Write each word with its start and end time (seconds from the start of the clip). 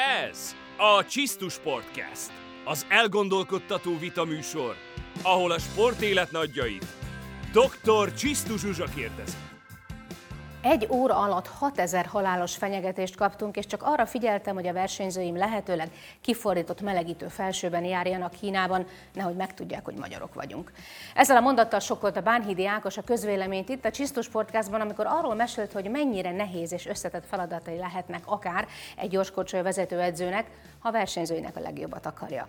Ez 0.00 0.56
a 0.76 1.04
Csisztus 1.04 1.52
Sportcast, 1.52 2.32
az 2.64 2.86
elgondolkodtató 2.88 3.98
vitaműsor, 3.98 4.76
ahol 5.22 5.50
a 5.50 5.58
sportélet 5.58 6.30
nagyjait 6.30 6.86
dr. 7.52 8.14
Csisztus 8.14 8.60
Zsuzsa 8.60 8.84
kérdezi. 8.84 9.36
Egy 10.62 10.86
óra 10.90 11.16
alatt 11.16 11.46
6000 11.46 12.06
halálos 12.06 12.56
fenyegetést 12.56 13.16
kaptunk, 13.16 13.56
és 13.56 13.66
csak 13.66 13.82
arra 13.82 14.06
figyeltem, 14.06 14.54
hogy 14.54 14.66
a 14.66 14.72
versenyzőim 14.72 15.36
lehetőleg 15.36 15.90
kifordított 16.20 16.80
melegítő 16.80 17.28
felsőben 17.28 17.84
járjanak 17.84 18.32
Kínában, 18.32 18.86
nehogy 19.14 19.36
megtudják, 19.36 19.84
hogy 19.84 19.94
magyarok 19.94 20.34
vagyunk. 20.34 20.72
Ezzel 21.14 21.36
a 21.36 21.40
mondattal 21.40 21.80
sokkolt 21.80 22.16
a 22.16 22.20
Bánhidi 22.20 22.66
Ákos 22.66 22.96
a 22.96 23.02
közvéleményt 23.02 23.68
itt 23.68 23.84
a 23.84 23.90
Csisztus 23.90 24.28
Podcastban, 24.28 24.80
amikor 24.80 25.06
arról 25.06 25.34
mesélt, 25.34 25.72
hogy 25.72 25.90
mennyire 25.90 26.32
nehéz 26.32 26.72
és 26.72 26.86
összetett 26.86 27.26
feladatai 27.26 27.76
lehetnek 27.76 28.22
akár 28.24 28.66
egy 28.96 29.10
gyorskocső 29.10 29.62
vezetőedzőnek, 29.62 30.46
ha 30.78 30.88
a 30.88 30.92
versenyzőinek 30.92 31.56
a 31.56 31.60
legjobbat 31.60 32.06
akarja. 32.06 32.48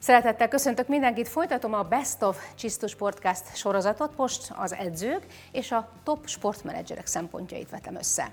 Szeretettel 0.00 0.48
köszöntök 0.48 0.88
mindenkit, 0.88 1.28
folytatom 1.28 1.74
a 1.74 1.82
Best 1.82 2.22
of 2.22 2.44
Csisztus 2.54 2.94
Podcast 2.94 3.56
sorozatot, 3.56 4.16
most 4.16 4.52
az 4.56 4.72
edzők 4.74 5.26
és 5.52 5.72
a 5.72 5.88
top 6.04 6.26
sportmenedzserek 6.26 7.06
szempontjait 7.06 7.70
vetem 7.70 7.96
össze. 7.96 8.30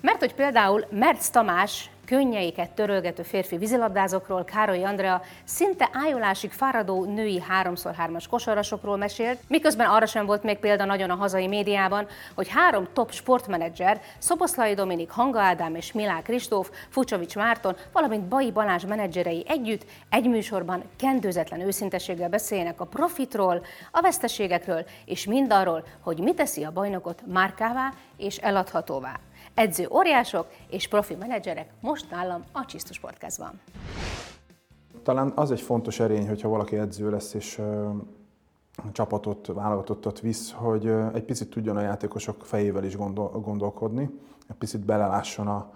Mert 0.00 0.18
hogy 0.18 0.34
például 0.34 0.86
Merc 0.90 1.28
Tamás 1.28 1.90
könnyeiket 2.04 2.70
törölgető 2.70 3.22
férfi 3.22 3.56
vízilabdázókról 3.56 4.44
Károly 4.44 4.84
Andrea 4.84 5.22
szinte 5.44 5.88
ájulásig 5.92 6.50
fáradó 6.50 7.04
női 7.04 7.42
3x3-as 7.62 8.24
kosarasokról 8.30 8.96
mesélt, 8.96 9.38
miközben 9.48 9.88
arra 9.88 10.06
sem 10.06 10.26
volt 10.26 10.42
még 10.42 10.58
példa 10.58 10.84
nagyon 10.84 11.10
a 11.10 11.14
hazai 11.14 11.46
médiában, 11.46 12.06
hogy 12.34 12.48
három 12.48 12.88
top 12.92 13.12
sportmenedzser, 13.12 14.00
Szoboszlai 14.18 14.74
Dominik, 14.74 15.10
Hanga 15.10 15.40
Ádám 15.40 15.74
és 15.74 15.92
Milá 15.92 16.22
Kristóf, 16.22 16.70
Fucsovics 16.88 17.36
Márton, 17.36 17.76
valamint 17.92 18.24
Bai 18.24 18.52
Balázs 18.52 18.84
menedzserei 18.84 19.44
együtt 19.48 19.84
egy 20.10 20.28
műsorban 20.28 20.82
kendőzetlen 20.96 21.60
őszintességgel 21.60 22.28
beszélnek 22.28 22.80
a 22.80 22.84
profitról, 22.84 23.64
a 23.90 24.00
veszteségekről 24.00 24.84
és 25.04 25.26
mindarról, 25.26 25.84
hogy 26.00 26.18
mi 26.18 26.34
teszi 26.34 26.64
a 26.64 26.72
bajnokot 26.72 27.22
márkává 27.26 27.92
és 28.16 28.36
eladhatóvá. 28.36 29.20
Edző 29.54 29.88
óriások 29.90 30.46
és 30.70 30.88
profi 30.88 31.14
menedzserek 31.14 31.72
most 31.80 32.10
nálam 32.10 32.44
a 32.52 32.64
Csisztus 32.64 33.00
Podcastban. 33.00 33.60
Talán 35.02 35.32
az 35.34 35.50
egy 35.50 35.60
fontos 35.60 36.00
erény, 36.00 36.28
hogyha 36.28 36.48
valaki 36.48 36.76
edző 36.76 37.10
lesz, 37.10 37.34
és 37.34 37.60
csapatot, 38.92 39.46
válogatottat 39.46 40.20
visz, 40.20 40.52
hogy 40.52 40.86
egy 41.14 41.22
picit 41.22 41.50
tudjon 41.50 41.76
a 41.76 41.80
játékosok 41.80 42.44
fejével 42.44 42.84
is 42.84 42.96
gondol, 42.96 43.28
gondolkodni, 43.28 44.10
egy 44.48 44.56
picit 44.56 44.80
belelásson 44.80 45.48
a, 45.48 45.72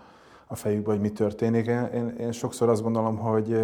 a 0.48 0.54
fejükbe, 0.54 0.90
hogy 0.90 1.00
mi 1.00 1.10
történik. 1.10 1.66
Én, 1.66 2.14
én 2.20 2.32
sokszor 2.32 2.68
azt 2.68 2.82
gondolom, 2.82 3.16
hogy 3.16 3.60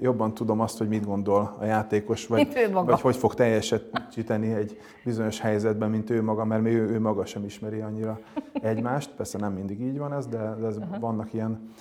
jobban 0.00 0.34
tudom 0.34 0.60
azt, 0.60 0.78
hogy 0.78 0.88
mit 0.88 1.06
gondol 1.06 1.56
a 1.58 1.64
játékos, 1.64 2.26
vagy, 2.26 2.70
vagy 2.72 3.00
hogy 3.00 3.16
fog 3.16 3.34
teljesíteni 3.34 4.52
egy 4.52 4.78
bizonyos 5.04 5.40
helyzetben, 5.40 5.90
mint 5.90 6.10
ő 6.10 6.22
maga, 6.22 6.44
mert 6.44 6.66
ő, 6.66 6.88
ő 6.88 7.00
maga 7.00 7.24
sem 7.24 7.44
ismeri 7.44 7.80
annyira 7.80 8.18
egymást. 8.52 9.10
Persze 9.16 9.38
nem 9.38 9.52
mindig 9.52 9.80
így 9.80 9.98
van 9.98 10.12
ez, 10.12 10.26
de, 10.26 10.56
de 10.60 10.66
ez 10.66 10.76
uh-huh. 10.76 11.00
vannak 11.00 11.32
ilyen. 11.32 11.72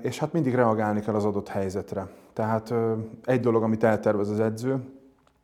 És 0.00 0.18
hát 0.18 0.32
mindig 0.32 0.54
reagálni 0.54 1.00
kell 1.00 1.14
az 1.14 1.24
adott 1.24 1.48
helyzetre. 1.48 2.08
Tehát 2.32 2.74
egy 3.24 3.40
dolog, 3.40 3.62
amit 3.62 3.84
eltervez 3.84 4.28
az 4.28 4.40
edző, 4.40 4.82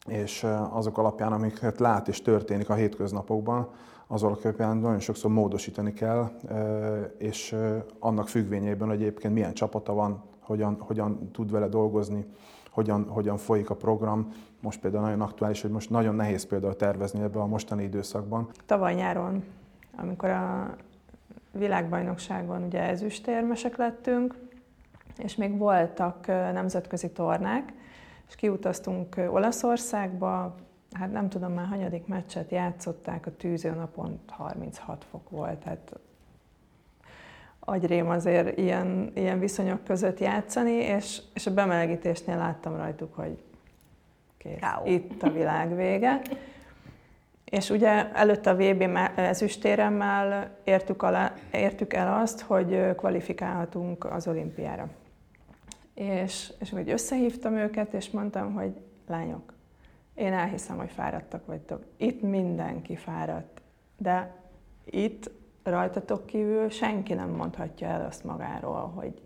és 0.06 0.46
azok 0.70 0.98
alapján, 0.98 1.32
amiket 1.32 1.78
lát 1.78 2.08
és 2.08 2.22
történik 2.22 2.70
a 2.70 2.74
hétköznapokban, 2.74 3.68
az 4.06 4.22
alapján 4.22 4.76
nagyon 4.76 5.00
sokszor 5.00 5.30
módosítani 5.30 5.92
kell, 5.92 6.30
és 7.18 7.56
annak 7.98 8.28
függvényében, 8.28 8.88
hogy 8.88 9.00
egyébként 9.00 9.34
milyen 9.34 9.52
csapata 9.52 9.92
van, 9.92 10.22
hogyan, 10.40 10.76
hogyan 10.80 11.30
tud 11.32 11.50
vele 11.50 11.68
dolgozni, 11.68 12.26
hogyan, 12.70 13.08
hogyan 13.08 13.36
folyik 13.36 13.70
a 13.70 13.74
program. 13.74 14.28
Most 14.60 14.80
például 14.80 15.02
nagyon 15.04 15.20
aktuális, 15.20 15.62
hogy 15.62 15.70
most 15.70 15.90
nagyon 15.90 16.14
nehéz 16.14 16.46
például 16.46 16.76
tervezni 16.76 17.20
ebbe 17.20 17.40
a 17.40 17.46
mostani 17.46 17.82
időszakban. 17.82 18.48
Tavaly 18.66 18.94
nyáron, 18.94 19.44
amikor 19.96 20.28
a 20.28 20.74
világbajnokságon 21.52 22.62
ugye 22.62 22.80
ezüstérmesek 22.80 23.76
lettünk, 23.76 24.34
és 25.18 25.36
még 25.36 25.58
voltak 25.58 26.26
nemzetközi 26.26 27.10
tornák, 27.10 27.72
és 28.28 28.34
kiutaztunk 28.34 29.16
Olaszországba, 29.30 30.54
hát 30.96 31.12
nem 31.12 31.28
tudom 31.28 31.52
már 31.52 31.66
hanyadik 31.66 32.06
meccset 32.06 32.50
játszották, 32.50 33.26
a 33.26 33.36
tűző 33.36 33.70
napon 33.70 34.20
36 34.26 35.04
fok 35.10 35.30
volt, 35.30 35.58
tehát 35.58 35.98
agyrém 37.60 38.08
azért 38.08 38.58
ilyen, 38.58 39.10
ilyen 39.14 39.38
viszonyok 39.38 39.84
között 39.84 40.18
játszani, 40.18 40.72
és, 40.72 41.20
és 41.34 41.46
a 41.46 41.54
bemelegítésnél 41.54 42.36
láttam 42.36 42.76
rajtuk, 42.76 43.14
hogy 43.14 43.38
kész, 44.38 44.60
itt 44.84 45.22
a 45.22 45.30
világ 45.30 45.76
vége. 45.76 46.20
És 47.44 47.70
ugye 47.70 48.12
előtt 48.12 48.46
a 48.46 48.56
VB 48.56 48.98
ezüstéremmel 49.16 50.56
értük, 50.64 51.02
alá, 51.02 51.34
értük 51.52 51.92
el 51.92 52.20
azt, 52.20 52.40
hogy 52.40 52.94
kvalifikálhatunk 52.96 54.04
az 54.04 54.28
olimpiára. 54.28 54.88
És, 55.94 56.52
és 56.58 56.70
hogy 56.70 56.90
összehívtam 56.90 57.54
őket, 57.54 57.92
és 57.92 58.10
mondtam, 58.10 58.54
hogy 58.54 58.72
lányok, 59.06 59.55
én 60.16 60.32
elhiszem, 60.32 60.76
hogy 60.76 60.90
fáradtak 60.90 61.46
vagytok. 61.46 61.84
Itt 61.96 62.22
mindenki 62.22 62.96
fáradt, 62.96 63.62
de 63.96 64.34
itt 64.84 65.30
rajtatok 65.62 66.26
kívül 66.26 66.68
senki 66.68 67.14
nem 67.14 67.30
mondhatja 67.30 67.86
el 67.88 68.06
azt 68.06 68.24
magáról, 68.24 68.92
hogy 68.94 69.22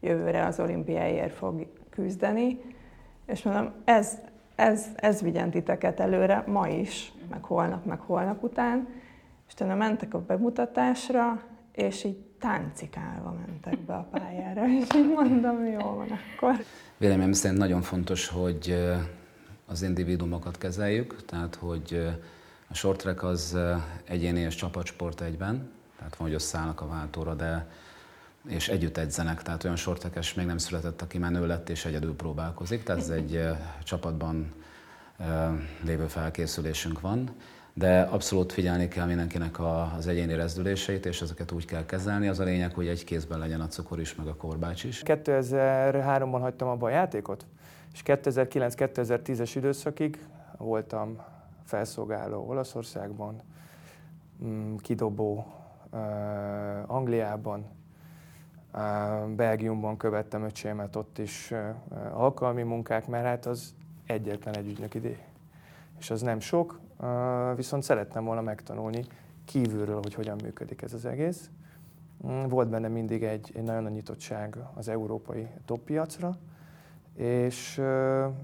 jövőre 0.00 0.46
az 0.46 0.60
olimpiáért 0.60 1.34
fog 1.34 1.66
küzdeni. 1.90 2.60
És 3.26 3.42
mondom, 3.42 3.72
ez, 3.84 4.18
ez, 4.54 4.86
ez 4.96 5.22
vigyen 5.22 5.50
titeket 5.50 6.00
előre, 6.00 6.44
ma 6.46 6.68
is, 6.68 7.12
meg 7.30 7.44
holnap, 7.44 7.84
meg 7.84 8.00
holnap 8.00 8.42
után. 8.42 8.88
És 9.46 9.52
utána 9.52 9.74
mentek 9.74 10.14
a 10.14 10.20
bemutatásra, 10.20 11.42
és 11.72 12.04
így 12.04 12.16
táncikálva 12.38 13.34
mentek 13.46 13.78
be 13.78 13.94
a 13.94 14.08
pályára, 14.10 14.68
és 14.68 14.86
így 14.96 15.12
mondom, 15.14 15.66
jó 15.66 15.78
van 15.78 16.08
akkor. 16.10 16.54
Véleményem 16.96 17.32
szerint 17.32 17.60
nagyon 17.60 17.82
fontos, 17.82 18.28
hogy 18.28 18.74
az 19.70 19.82
individumokat 19.82 20.58
kezeljük, 20.58 21.24
tehát 21.24 21.54
hogy 21.54 22.08
a 22.68 22.74
short 22.74 23.00
track 23.00 23.22
az 23.22 23.56
egyéni 24.04 24.40
és 24.40 24.54
csapatsport 24.54 25.20
egyben, 25.20 25.70
tehát 25.98 26.16
van, 26.16 26.26
hogy 26.26 26.36
összeállnak 26.36 26.80
a 26.80 26.88
váltóra, 26.88 27.34
de 27.34 27.66
és 28.46 28.68
együtt 28.68 28.96
edzenek, 28.96 29.42
tehát 29.42 29.64
olyan 29.64 29.76
sortekes 29.76 30.34
még 30.34 30.46
nem 30.46 30.58
született, 30.58 31.02
aki 31.02 31.18
menő 31.18 31.46
lett 31.46 31.68
és 31.68 31.84
egyedül 31.84 32.16
próbálkozik, 32.16 32.82
tehát 32.82 33.00
ez 33.00 33.08
egy 33.08 33.48
csapatban 33.84 34.52
lévő 35.84 36.06
felkészülésünk 36.06 37.00
van, 37.00 37.30
de 37.74 38.00
abszolút 38.00 38.52
figyelni 38.52 38.88
kell 38.88 39.06
mindenkinek 39.06 39.60
az 39.96 40.06
egyéni 40.06 40.34
rezdüléseit, 40.34 41.06
és 41.06 41.20
ezeket 41.20 41.52
úgy 41.52 41.64
kell 41.64 41.86
kezelni. 41.86 42.28
Az 42.28 42.38
a 42.38 42.44
lényeg, 42.44 42.74
hogy 42.74 42.86
egy 42.86 43.04
kézben 43.04 43.38
legyen 43.38 43.60
a 43.60 43.66
cukor 43.66 44.00
is, 44.00 44.14
meg 44.14 44.26
a 44.26 44.34
korbács 44.34 44.84
is. 44.84 45.02
2003-ban 45.04 46.38
hagytam 46.40 46.68
abba 46.68 46.86
a 46.86 46.90
játékot, 46.90 47.46
és 47.92 48.02
2009-2010-es 48.04 49.52
időszakig 49.54 50.26
voltam 50.56 51.22
felszolgáló 51.64 52.48
Olaszországban, 52.48 53.40
mm, 54.44 54.76
kidobó 54.76 55.46
Angliában, 56.86 57.66
Belgiumban 59.36 59.96
követtem 59.96 60.42
öcsémet, 60.42 60.96
ott 60.96 61.18
is 61.18 61.54
alkalmi 62.12 62.62
munkák, 62.62 63.06
mert 63.06 63.24
hát 63.24 63.46
az 63.46 63.74
egyetlen 64.06 64.56
egy 64.56 64.68
ügynök 64.68 64.94
idő. 64.94 65.18
És 65.98 66.10
az 66.10 66.22
nem 66.22 66.40
sok, 66.40 66.80
viszont 67.56 67.82
szerettem 67.82 68.24
volna 68.24 68.40
megtanulni 68.40 69.04
kívülről, 69.44 70.00
hogy 70.02 70.14
hogyan 70.14 70.38
működik 70.42 70.82
ez 70.82 70.92
az 70.92 71.04
egész. 71.04 71.50
Mm, 72.26 72.46
volt 72.46 72.68
benne 72.68 72.88
mindig 72.88 73.22
egy, 73.22 73.52
egy 73.54 73.62
nagyon 73.62 73.82
nagy 73.82 73.92
nyitottság 73.92 74.56
az 74.74 74.88
európai 74.88 75.48
top 75.64 75.90
és, 77.18 77.82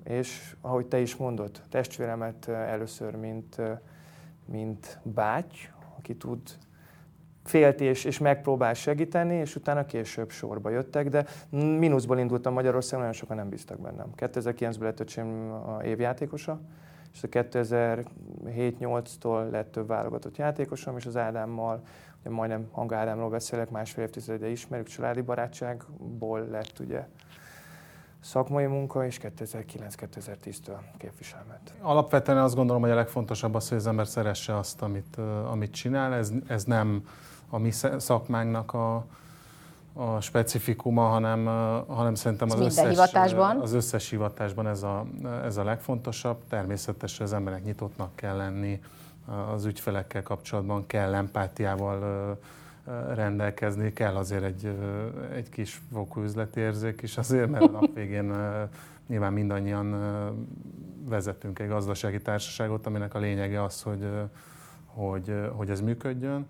és 0.05 0.57
ahogy 0.61 0.87
te 0.87 0.99
is 0.99 1.17
mondod, 1.17 1.61
testvéremet 1.71 2.49
először, 2.49 3.15
mint, 3.15 3.61
mint 4.45 4.99
báty, 5.03 5.57
aki 5.99 6.17
tud 6.17 6.41
félt 7.45 7.81
és, 7.81 8.05
és 8.05 8.19
megpróbál 8.19 8.75
segíteni, 8.75 9.35
és 9.35 9.57
utána 9.57 9.87
később 9.87 10.31
sorba 10.31 10.71
jöttek, 10.71 11.09
de 11.09 11.27
mínuszból 11.51 12.19
indultam 12.19 12.53
Magyarországon, 12.53 13.05
nagyon 13.05 13.21
sokan 13.21 13.37
nem 13.37 13.49
bíztak 13.49 13.81
bennem. 13.81 14.07
2009-ben 14.17 14.89
lett 14.89 15.01
öcsém 15.01 15.53
a 15.53 15.83
évjátékosa, 15.83 16.61
és 17.13 17.23
a 17.23 17.29
2007-8-tól 17.29 19.51
lett 19.51 19.73
több 19.73 19.87
válogatott 19.87 20.37
játékosom, 20.37 20.97
és 20.97 21.07
az 21.07 21.17
Ádámmal, 21.17 21.83
ugye 22.21 22.31
majdnem 22.31 22.69
Hanga 22.71 22.97
Ádámról 22.97 23.31
beszélek, 23.31 23.71
másfél 23.71 24.05
évtizede 24.05 24.49
ismerjük, 24.49 24.89
családi 24.89 25.21
barátságból 25.21 26.41
lett 26.41 26.79
ugye 26.79 27.07
szakmai 28.25 28.67
munka, 28.67 29.07
és 29.07 29.21
2009-2010-től 29.23 30.79
képviselmet. 30.99 31.75
Alapvetően 31.81 32.39
azt 32.39 32.55
gondolom, 32.55 32.83
hogy 32.83 32.91
a 32.91 32.95
legfontosabb 32.95 33.55
az, 33.55 33.69
hogy 33.69 33.79
az 33.79 33.87
ember 33.87 34.07
szeresse 34.07 34.57
azt, 34.57 34.83
amit, 34.83 35.17
amit 35.51 35.73
csinál. 35.73 36.15
Ez, 36.15 36.33
ez 36.47 36.65
nem 36.65 37.09
a 37.51 37.59
mi 37.59 37.71
szakmánknak 37.99 38.73
a, 38.75 39.05
a 39.93 40.21
specifikuma, 40.21 41.09
hanem, 41.09 41.47
hanem 41.87 42.15
szerintem 42.15 42.51
az 42.51 42.61
összes, 42.61 42.89
hivatásban. 42.89 43.61
az 43.61 43.73
összes 43.73 44.11
hivatásban 44.11 44.67
ez 44.67 44.83
a, 44.83 45.07
ez 45.45 45.57
a 45.57 45.65
legfontosabb. 45.65 46.39
Természetesen 46.49 47.27
az 47.27 47.33
emberek 47.33 47.65
nyitottnak 47.65 48.11
kell 48.15 48.37
lenni, 48.37 48.81
az 49.55 49.65
ügyfelekkel 49.65 50.23
kapcsolatban 50.23 50.87
kell 50.87 51.15
empátiával 51.15 52.39
rendelkezni, 53.15 53.93
kell 53.93 54.17
azért 54.17 54.43
egy, 54.43 54.79
egy 55.35 55.49
kis 55.49 55.81
fokú 55.93 56.23
üzleti 56.23 56.61
érzék 56.61 57.03
is 57.03 57.19
azért, 57.19 57.51
mert 57.51 57.65
a 57.65 57.71
nap 57.71 57.95
végén 57.95 58.35
nyilván 59.07 59.33
mindannyian 59.33 59.97
vezetünk 61.09 61.59
egy 61.59 61.69
gazdasági 61.69 62.23
társaságot, 62.23 62.87
aminek 62.87 63.15
a 63.15 63.19
lényege 63.19 63.63
az, 63.63 63.83
hogy, 63.83 64.09
hogy, 64.87 65.35
hogy 65.57 65.71
ez 65.71 65.81
működjön 65.81 66.47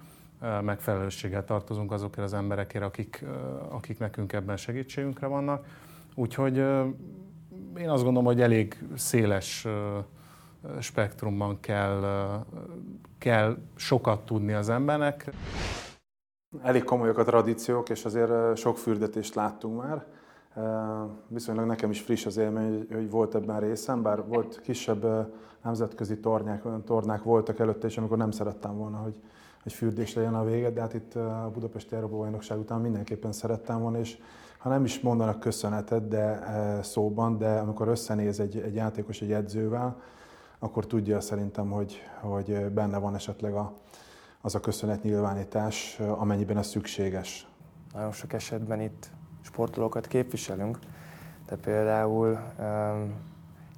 megfelelősséggel 0.62 1.44
tartozunk 1.44 1.92
azokért 1.92 2.26
az 2.26 2.34
emberekért, 2.34 2.84
akik, 2.84 3.24
akik 3.68 3.98
nekünk 3.98 4.32
ebben 4.32 4.56
segítségünkre 4.56 5.26
vannak. 5.26 5.66
Úgyhogy 6.14 6.56
én 7.78 7.88
azt 7.88 8.02
gondolom, 8.02 8.24
hogy 8.24 8.40
elég 8.40 8.82
széles 8.94 9.66
spektrumban 10.80 11.60
kell, 11.60 12.02
kell 13.18 13.56
sokat 13.74 14.24
tudni 14.24 14.52
az 14.52 14.68
embernek. 14.68 15.30
Elég 16.62 16.84
komolyak 16.84 17.18
a 17.18 17.24
tradíciók, 17.24 17.88
és 17.88 18.04
azért 18.04 18.56
sok 18.56 18.78
fürdetést 18.78 19.34
láttunk 19.34 19.82
már. 19.82 20.04
Viszonylag 21.28 21.66
nekem 21.66 21.90
is 21.90 22.00
friss 22.00 22.26
az 22.26 22.36
élmény, 22.36 22.86
hogy 22.92 23.10
volt 23.10 23.34
ebben 23.34 23.60
részem, 23.60 24.02
bár 24.02 24.26
volt 24.26 24.60
kisebb 24.60 25.06
nemzetközi 25.62 26.18
tornák, 26.18 26.62
tornák 26.84 27.22
voltak 27.22 27.58
előtte, 27.58 27.86
és 27.86 27.98
amikor 27.98 28.16
nem 28.16 28.30
szerettem 28.30 28.76
volna, 28.76 28.96
hogy 28.96 29.14
egy 29.64 29.72
fürdés 29.72 30.14
legyen 30.14 30.34
a 30.34 30.44
vége, 30.44 30.70
de 30.70 30.80
hát 30.80 30.94
itt 30.94 31.14
a 31.14 31.50
Budapesti 31.52 31.94
Európa 31.94 32.16
bajnokság 32.16 32.58
után 32.58 32.80
mindenképpen 32.80 33.32
szerettem 33.32 33.80
volna, 33.80 33.98
és 33.98 34.18
ha 34.58 34.68
nem 34.68 34.84
is 34.84 35.00
mondanak 35.00 35.40
köszönetet 35.40 36.08
de 36.08 36.40
szóban, 36.82 37.38
de 37.38 37.58
amikor 37.58 37.88
összenéz 37.88 38.40
egy, 38.40 38.56
egy 38.56 38.74
játékos 38.74 39.20
egy 39.20 39.32
edzővel, 39.32 40.00
akkor 40.58 40.86
tudja 40.86 41.20
szerintem, 41.20 41.70
hogy, 41.70 42.00
hogy 42.20 42.70
benne 42.70 42.98
van 42.98 43.14
esetleg 43.14 43.54
a, 43.54 43.72
az 44.44 44.54
a 44.54 44.60
köszönetnyilvánítás, 44.60 45.98
amennyiben 45.98 46.58
ez 46.58 46.66
szükséges. 46.66 47.46
Nagyon 47.92 48.12
sok 48.12 48.32
esetben 48.32 48.80
itt 48.80 49.10
sportolókat 49.40 50.06
képviselünk, 50.06 50.78
de 51.46 51.56
például 51.56 52.38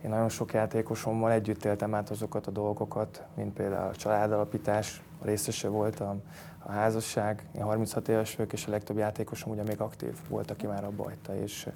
én 0.05 0.11
nagyon 0.11 0.29
sok 0.29 0.53
játékosommal 0.53 1.33
együtt 1.33 1.65
éltem 1.65 1.95
át 1.95 2.11
azokat 2.11 2.47
a 2.47 2.51
dolgokat, 2.51 3.27
mint 3.35 3.53
például 3.53 3.89
a 3.89 3.97
családalapítás, 3.97 5.03
a 5.23 5.25
részese 5.25 5.69
voltam, 5.69 6.23
a 6.59 6.71
házasság, 6.71 7.49
én 7.55 7.63
36 7.63 8.09
éves 8.09 8.37
vagyok, 8.37 8.53
és 8.53 8.67
a 8.67 8.71
legtöbb 8.71 8.97
játékosom 8.97 9.53
ugye 9.53 9.63
még 9.63 9.81
aktív 9.81 10.19
volt, 10.29 10.51
aki 10.51 10.67
már 10.67 10.85
abba 10.85 11.03
hagyta, 11.03 11.37
és 11.37 11.69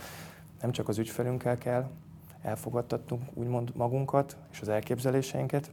nem 0.60 0.70
csak 0.70 0.88
az 0.88 0.98
ügyfelünkkel 0.98 1.58
kell 1.58 1.90
elfogadtatnunk 2.42 3.22
úgymond 3.34 3.76
magunkat 3.76 4.36
és 4.52 4.60
az 4.60 4.68
elképzeléseinket, 4.68 5.70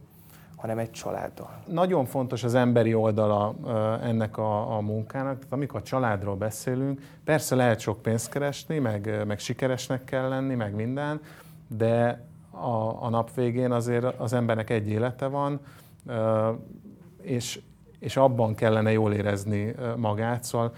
hanem 0.58 0.78
egy 0.78 0.90
családdal. 0.90 1.62
Nagyon 1.66 2.04
fontos 2.04 2.44
az 2.44 2.54
emberi 2.54 2.94
oldala 2.94 3.54
ennek 4.02 4.38
a, 4.38 4.76
a 4.76 4.80
munkának. 4.80 5.34
Tehát 5.34 5.52
amikor 5.52 5.80
a 5.80 5.82
családról 5.82 6.36
beszélünk, 6.36 7.00
persze 7.24 7.54
lehet 7.54 7.80
sok 7.80 8.02
pénzt 8.02 8.30
keresni, 8.30 8.78
meg, 8.78 9.26
meg 9.26 9.38
sikeresnek 9.38 10.04
kell 10.04 10.28
lenni, 10.28 10.54
meg 10.54 10.74
minden, 10.74 11.20
de 11.66 12.24
a, 12.50 13.04
a 13.04 13.08
nap 13.08 13.34
végén 13.34 13.70
azért 13.70 14.04
az 14.04 14.32
embernek 14.32 14.70
egy 14.70 14.88
élete 14.88 15.26
van, 15.26 15.60
és, 17.22 17.60
és 17.98 18.16
abban 18.16 18.54
kellene 18.54 18.92
jól 18.92 19.12
érezni 19.12 19.74
magát. 19.96 20.44
Szóval 20.44 20.72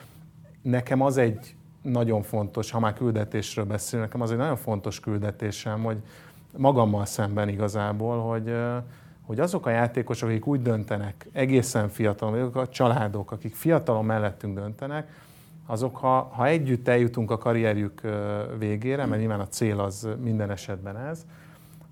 nekem 0.62 1.00
az 1.00 1.16
egy 1.16 1.54
nagyon 1.82 2.22
fontos, 2.22 2.70
ha 2.70 2.80
már 2.80 2.94
küldetésről 2.94 3.64
beszélünk, 3.64 4.08
nekem 4.08 4.22
az 4.22 4.30
egy 4.30 4.36
nagyon 4.36 4.56
fontos 4.56 5.00
küldetésem, 5.00 5.82
hogy 5.82 6.02
magammal 6.56 7.04
szemben 7.04 7.48
igazából, 7.48 8.20
hogy, 8.20 8.54
hogy 9.30 9.40
azok 9.40 9.66
a 9.66 9.70
játékosok, 9.70 10.28
akik 10.28 10.46
úgy 10.46 10.62
döntenek, 10.62 11.28
egészen 11.32 11.88
fiatalon, 11.88 12.40
azok 12.40 12.56
a 12.56 12.68
családok, 12.68 13.32
akik 13.32 13.54
fiatalon 13.54 14.04
mellettünk 14.04 14.58
döntenek, 14.58 15.08
azok, 15.66 15.96
ha, 15.96 16.30
ha 16.32 16.46
együtt 16.46 16.88
eljutunk 16.88 17.30
a 17.30 17.38
karrierjük 17.38 18.00
végére, 18.58 19.06
mert 19.06 19.20
nyilván 19.20 19.40
a 19.40 19.48
cél 19.48 19.80
az 19.80 20.08
minden 20.22 20.50
esetben 20.50 20.96
ez, 20.96 21.26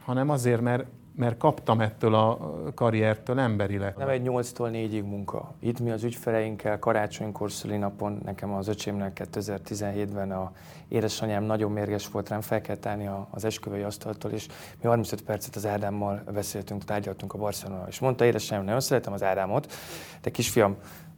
hanem 0.03 0.29
azért, 0.29 0.61
mert 0.61 0.85
mert 1.21 1.37
kaptam 1.37 1.81
ettől 1.81 2.15
a 2.15 2.37
karriertől 2.75 3.39
emberileg. 3.39 3.95
Nem 3.97 4.09
egy 4.09 4.21
8-tól 4.25 4.69
4-ig 4.71 5.03
munka. 5.03 5.53
Itt 5.59 5.79
mi 5.79 5.91
az 5.91 6.03
ügyfeleinkkel 6.03 6.79
karácsonykor 6.79 7.49
napon, 7.79 8.19
nekem 8.23 8.53
az 8.53 8.67
öcsémnek 8.67 9.21
2017-ben 9.33 10.31
a 10.31 10.51
édesanyám 10.87 11.43
nagyon 11.43 11.71
mérges 11.71 12.07
volt 12.07 12.29
rám, 12.29 12.41
fel 12.41 12.61
kellett 12.61 12.85
állni 12.85 13.09
az 13.29 13.45
esküvői 13.45 13.81
asztaltól, 13.81 14.31
és 14.31 14.47
mi 14.81 14.87
35 14.87 15.21
percet 15.21 15.55
az 15.55 15.65
Ádámmal 15.65 16.23
beszéltünk, 16.33 16.83
tárgyaltunk 16.83 17.33
a 17.33 17.37
Barcelona, 17.37 17.85
és 17.87 17.99
mondta 17.99 18.25
édesanyám, 18.25 18.63
nagyon 18.63 18.79
szeretem 18.79 19.13
az 19.13 19.23
Ádámot, 19.23 19.73
de 20.21 20.29
kisfiam, 20.29 20.75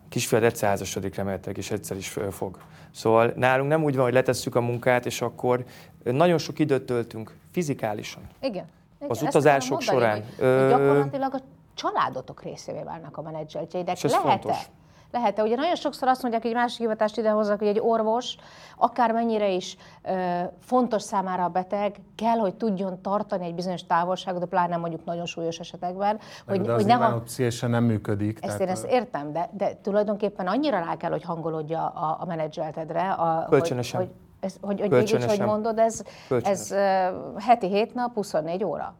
kisfiad 0.09 0.43
egyszer 0.43 0.69
házasodik 0.69 1.15
reméltek, 1.15 1.57
és 1.57 1.71
egyszer 1.71 1.97
is 1.97 2.17
fog. 2.29 2.57
Szóval 2.91 3.33
nálunk 3.35 3.69
nem 3.69 3.83
úgy 3.83 3.95
van, 3.95 4.03
hogy 4.03 4.13
letesszük 4.13 4.55
a 4.55 4.61
munkát, 4.61 5.05
és 5.05 5.21
akkor 5.21 5.65
nagyon 6.03 6.37
sok 6.37 6.59
időt 6.59 6.85
töltünk 6.85 7.35
fizikálisan. 7.51 8.23
Igen 8.41 8.65
az 9.07 9.17
Ezt 9.17 9.27
utazások 9.27 9.81
során. 9.81 10.23
Hogy 10.37 10.69
gyakorlatilag 10.69 11.33
a 11.33 11.39
családotok 11.73 12.43
részévé 12.43 12.83
válnak 12.83 13.17
a 13.17 13.21
menedzseltjeidek. 13.21 14.01
Lehet-e? 14.01 14.55
Lehet-e? 15.11 15.43
Ugye 15.43 15.55
nagyon 15.55 15.75
sokszor 15.75 16.07
azt 16.07 16.21
mondják, 16.21 16.43
hogy 16.43 16.51
egy 16.51 16.57
másik 16.57 16.79
hivatást 16.79 17.17
idehozzak, 17.17 17.59
hogy 17.59 17.67
egy 17.67 17.79
orvos, 17.79 18.35
akármennyire 18.77 19.49
is 19.49 19.77
ö, 20.03 20.41
fontos 20.59 21.01
számára 21.01 21.43
a 21.43 21.49
beteg, 21.49 21.95
kell, 22.15 22.37
hogy 22.37 22.55
tudjon 22.55 23.01
tartani 23.01 23.45
egy 23.45 23.55
bizonyos 23.55 23.85
távolságot, 23.85 24.39
de 24.39 24.45
pláne 24.45 24.77
mondjuk 24.77 25.05
nagyon 25.05 25.25
súlyos 25.25 25.59
esetekben. 25.59 26.19
Hogy, 26.47 26.61
de 26.61 26.71
az 26.71 26.77
hogy 26.77 26.85
ne 26.85 26.93
ha... 26.93 27.67
nem 27.67 27.83
működik. 27.83 28.37
Ezt 28.41 28.43
tehát... 28.43 28.61
én 28.61 28.67
ezt 28.67 28.85
értem, 28.85 29.31
de, 29.31 29.49
de 29.51 29.77
tulajdonképpen 29.81 30.47
annyira 30.47 30.79
rá 30.79 30.95
kell, 30.95 31.11
hogy 31.11 31.23
hangolódja 31.23 31.87
a, 31.87 32.17
a 32.19 32.25
menedzseltedre, 32.25 33.11
a, 33.11 33.45
Kölcsönösen. 33.49 33.99
hogy, 33.99 34.09
hogy 34.09 34.17
ez, 34.43 34.55
hogy, 34.61 34.79
hogy 34.79 34.89
végig, 34.89 35.23
hogy 35.23 35.39
mondod, 35.39 35.79
ez, 35.79 36.01
ez 36.43 36.71
uh, 36.71 37.41
heti 37.41 37.67
hét 37.67 37.93
nap, 37.93 38.13
24 38.13 38.63
óra? 38.63 38.95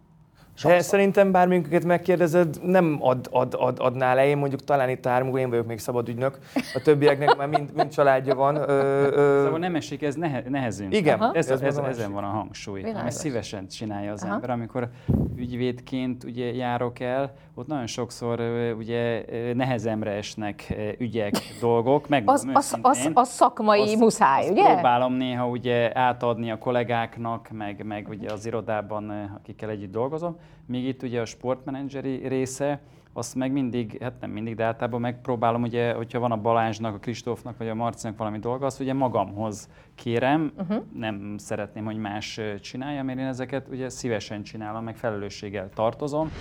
Sokszor. 0.56 0.72
De 0.72 0.82
szerintem 0.82 1.32
bárminket 1.32 1.84
megkérdezed, 1.84 2.58
nem 2.64 2.98
ad, 3.00 3.28
ad, 3.32 3.56
ad, 3.58 3.78
adná 3.80 4.14
le. 4.14 4.26
Én 4.26 4.38
mondjuk 4.38 4.64
talán 4.64 4.90
itt 4.90 5.06
a 5.06 5.38
én 5.38 5.50
vagyok 5.50 5.66
még 5.66 5.80
szabad 5.80 6.10
ügynök, 6.10 6.38
a 6.74 6.82
többieknek 6.84 7.36
már 7.36 7.48
mind, 7.48 7.74
mind 7.74 7.90
családja 7.90 8.36
van. 8.36 8.56
Ö, 8.56 8.62
ö... 8.68 9.42
Szóval 9.44 9.60
nem 9.60 9.76
esik, 9.76 10.02
ez 10.02 10.16
nehe, 10.16 10.44
nehezünk. 10.50 10.96
Igen. 10.96 11.32
Ez, 11.34 11.50
ez, 11.50 11.62
ez, 11.62 11.78
ezen 11.78 12.12
van 12.12 12.24
a 12.24 12.28
hangsúly. 12.28 12.84
Ezt 13.06 13.18
szívesen 13.18 13.68
csinálja 13.68 14.12
az 14.12 14.24
Aha. 14.24 14.34
ember. 14.34 14.50
Amikor 14.50 14.90
ügyvédként 15.36 16.24
ugye 16.24 16.54
járok 16.54 17.00
el, 17.00 17.34
ott 17.56 17.68
nagyon 17.68 17.88
sokszor 17.88 18.40
ugye 18.78 19.26
nehezemre 19.54 20.12
esnek 20.12 20.76
ügyek, 20.98 21.34
dolgok. 21.60 22.08
Meg 22.08 22.24
az, 22.26 22.48
az, 22.54 22.78
az, 22.82 23.10
az 23.14 23.30
szakmai 23.30 23.82
azt, 23.82 23.96
muszáj, 23.96 24.42
azt 24.42 24.52
ugye? 24.52 24.74
Próbálom 24.74 25.14
néha 25.14 25.48
ugye 25.48 25.98
átadni 26.00 26.52
a 26.52 26.58
kollégáknak, 26.58 27.50
meg, 27.52 27.86
meg 27.86 28.08
ugye 28.10 28.32
az 28.32 28.46
irodában, 28.46 29.32
akikkel 29.38 29.70
együtt 29.70 29.92
dolgozom. 29.92 30.38
Míg 30.66 30.86
itt 30.86 31.04
ugye 31.04 31.22
a 31.22 31.26
sportmenedzseri 31.26 32.28
része, 32.28 32.82
azt 33.16 33.36
meg 33.36 33.52
mindig, 33.52 33.98
hát 34.02 34.14
nem 34.20 34.30
mindig, 34.30 34.56
de 34.56 34.64
általában 34.64 35.02
megpróbálom, 35.02 35.62
ugye, 35.62 35.94
hogyha 35.94 36.20
van 36.20 36.32
a 36.32 36.42
Balázsnak, 36.42 36.96
a 36.96 37.00
Kristófnak 37.00 37.58
vagy 37.58 37.68
a 37.68 37.76
Marcinak 37.76 38.18
valami 38.18 38.40
dolga, 38.40 38.66
azt 38.66 38.80
ugye 38.80 38.94
magamhoz 38.94 39.70
kérem, 39.96 40.52
uh-huh. 40.58 40.84
nem 40.94 41.36
szeretném, 41.38 41.86
hogy 41.86 41.98
más 41.98 42.40
csinálja, 42.62 43.04
mert 43.04 43.20
én 43.20 43.26
ezeket 43.26 43.68
ugye 43.68 43.90
szívesen 43.90 44.44
csinálom, 44.44 44.84
meg 44.84 44.96
felelősséggel 44.96 45.70
tartozom. 45.74 46.32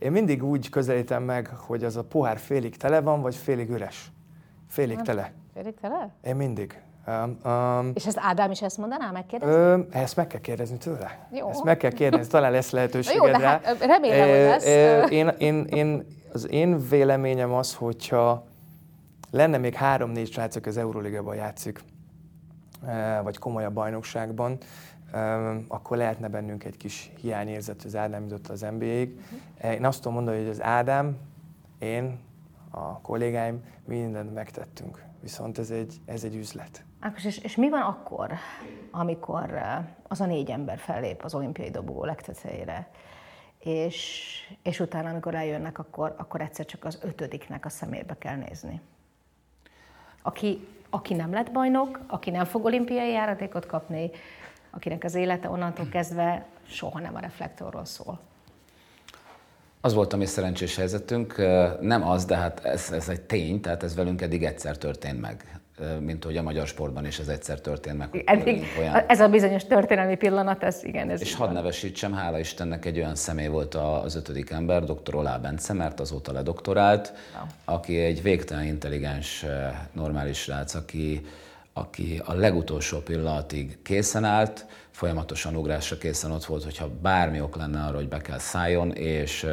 Én 0.00 0.12
mindig 0.12 0.44
úgy 0.44 0.68
közelítem 0.68 1.22
meg, 1.22 1.46
hogy 1.46 1.84
az 1.84 1.96
a 1.96 2.04
pohár 2.04 2.38
félig 2.38 2.76
tele 2.76 3.00
van, 3.00 3.20
vagy 3.20 3.34
félig 3.34 3.70
üres. 3.70 4.10
Félig 4.68 4.96
hát, 4.96 5.04
tele. 5.04 5.32
Félig 5.54 5.74
tele? 5.80 6.10
Én 6.22 6.36
mindig. 6.36 6.80
Um, 7.06 7.38
um, 7.44 7.90
és 7.94 8.06
ezt 8.06 8.18
Ádám 8.20 8.50
is 8.50 8.62
ezt 8.62 8.78
mondaná, 8.78 9.10
megkérdezni? 9.10 9.72
Um, 9.72 9.86
ezt 9.90 10.16
meg 10.16 10.26
kell 10.26 10.40
kérdezni 10.40 10.76
tőle. 10.76 11.28
Jó. 11.32 11.48
Ezt 11.48 11.64
meg 11.64 11.76
kell 11.76 11.90
kérdezni, 11.90 12.30
talán 12.30 12.52
lesz 12.52 12.70
lehetőséged 12.70 13.26
jó, 13.26 13.32
de 13.32 13.38
rá. 13.38 13.60
Hát, 13.62 13.84
remélem, 13.84 14.28
hogy 14.28 14.38
lesz. 14.38 14.66
Én, 15.10 15.28
én, 15.38 15.64
én, 15.64 16.06
az 16.32 16.50
én 16.50 16.88
véleményem 16.88 17.52
az, 17.52 17.74
hogyha 17.74 18.46
lenne 19.30 19.58
még 19.58 19.74
három-négy 19.74 20.32
srác, 20.32 20.66
az 20.66 20.76
Euróligában 20.76 21.34
játszik, 21.34 21.80
vagy 23.22 23.38
komolyabb 23.38 23.72
bajnokságban, 23.72 24.58
akkor 25.68 25.96
lehetne 25.96 26.28
bennünk 26.28 26.64
egy 26.64 26.76
kis 26.76 27.12
hiányérzet, 27.20 27.76
hogy 27.76 27.86
az 27.86 27.96
Ádám 27.96 28.22
jutott 28.22 28.48
az 28.48 28.60
NBA-ig. 28.60 29.10
Uh-huh. 29.10 29.72
Én 29.72 29.84
azt 29.84 29.98
tudom 29.98 30.14
mondani, 30.14 30.38
hogy 30.38 30.48
az 30.48 30.62
Ádám, 30.62 31.16
én, 31.78 32.18
a 32.70 33.00
kollégáim 33.00 33.64
mindent 33.84 34.34
megtettünk 34.34 35.08
viszont 35.20 35.58
ez 35.58 35.70
egy, 35.70 35.94
ez 36.06 36.24
egy 36.24 36.36
üzlet. 36.36 36.84
Ákos, 37.00 37.24
és, 37.24 37.38
és 37.38 37.56
mi 37.56 37.70
van 37.70 37.80
akkor, 37.80 38.32
amikor 38.90 39.62
az 40.08 40.20
a 40.20 40.26
négy 40.26 40.50
ember 40.50 40.78
fellép 40.78 41.22
az 41.22 41.34
olimpiai 41.34 41.70
dobogó 41.70 42.04
legtetejére, 42.04 42.90
és, 43.58 44.30
és 44.62 44.80
utána, 44.80 45.08
amikor 45.08 45.34
eljönnek, 45.34 45.78
akkor, 45.78 46.14
akkor 46.18 46.40
egyszer 46.40 46.66
csak 46.66 46.84
az 46.84 46.98
ötödiknek 47.02 47.64
a 47.64 47.68
szemébe 47.68 48.18
kell 48.18 48.36
nézni? 48.36 48.80
Aki, 50.22 50.68
aki 50.90 51.14
nem 51.14 51.32
lett 51.32 51.52
bajnok, 51.52 52.00
aki 52.06 52.30
nem 52.30 52.44
fog 52.44 52.64
olimpiai 52.64 53.10
járatékot 53.10 53.66
kapni, 53.66 54.10
akinek 54.70 55.04
az 55.04 55.14
élete 55.14 55.48
onnantól 55.48 55.88
kezdve 55.88 56.46
soha 56.66 57.00
nem 57.00 57.14
a 57.14 57.20
reflektorról 57.20 57.84
szól. 57.84 58.18
Az 59.80 59.94
volt 59.94 60.12
a 60.12 60.16
mi 60.16 60.26
szerencsés 60.26 60.76
helyzetünk, 60.76 61.36
nem 61.80 62.08
az, 62.08 62.24
de 62.24 62.36
hát 62.36 62.64
ez, 62.64 62.92
ez 62.92 63.08
egy 63.08 63.20
tény, 63.20 63.60
tehát 63.60 63.82
ez 63.82 63.94
velünk 63.94 64.22
eddig 64.22 64.44
egyszer 64.44 64.78
történt 64.78 65.20
meg 65.20 65.60
mint 66.00 66.24
hogy 66.24 66.36
a 66.36 66.42
magyar 66.42 66.66
sportban 66.66 67.06
is 67.06 67.18
ez 67.18 67.28
egyszer 67.28 67.60
történt 67.60 67.98
meg. 67.98 68.22
Eddig, 68.26 68.64
olyan... 68.78 69.04
Ez 69.06 69.20
a 69.20 69.28
bizonyos 69.28 69.64
történelmi 69.64 70.16
pillanat, 70.16 70.62
ez 70.62 70.84
igen. 70.84 71.10
Ez 71.10 71.20
és 71.20 71.34
hadd 71.34 71.52
nevesítsem, 71.52 72.12
hála 72.12 72.38
Istennek 72.38 72.84
egy 72.84 72.98
olyan 72.98 73.14
személy 73.14 73.46
volt 73.46 73.74
az 73.74 74.14
ötödik 74.14 74.50
ember, 74.50 74.84
dr. 74.84 75.14
Olá 75.14 75.36
Bence, 75.36 75.72
mert 75.72 76.00
azóta 76.00 76.32
ledoktorált, 76.32 77.12
no. 77.34 77.72
aki 77.74 78.00
egy 78.00 78.22
végtelen 78.22 78.64
intelligens, 78.64 79.44
normális 79.92 80.38
srác, 80.38 80.74
aki, 80.74 81.26
aki 81.72 82.22
a 82.24 82.32
legutolsó 82.32 82.98
pillanatig 82.98 83.82
készen 83.82 84.24
állt, 84.24 84.66
folyamatosan 84.90 85.56
ugrásra 85.56 85.96
készen 85.96 86.30
ott 86.30 86.44
volt, 86.44 86.64
hogyha 86.64 86.88
bármi 87.02 87.40
ok 87.40 87.56
lenne 87.56 87.84
arra, 87.84 87.96
hogy 87.96 88.08
be 88.08 88.20
kell 88.20 88.38
szálljon, 88.38 88.92
és 88.92 89.46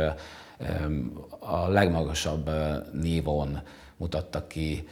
a 1.39 1.67
legmagasabb 1.67 2.50
nívón 2.93 3.62
mutatta 3.98 4.48
ki 4.48 4.88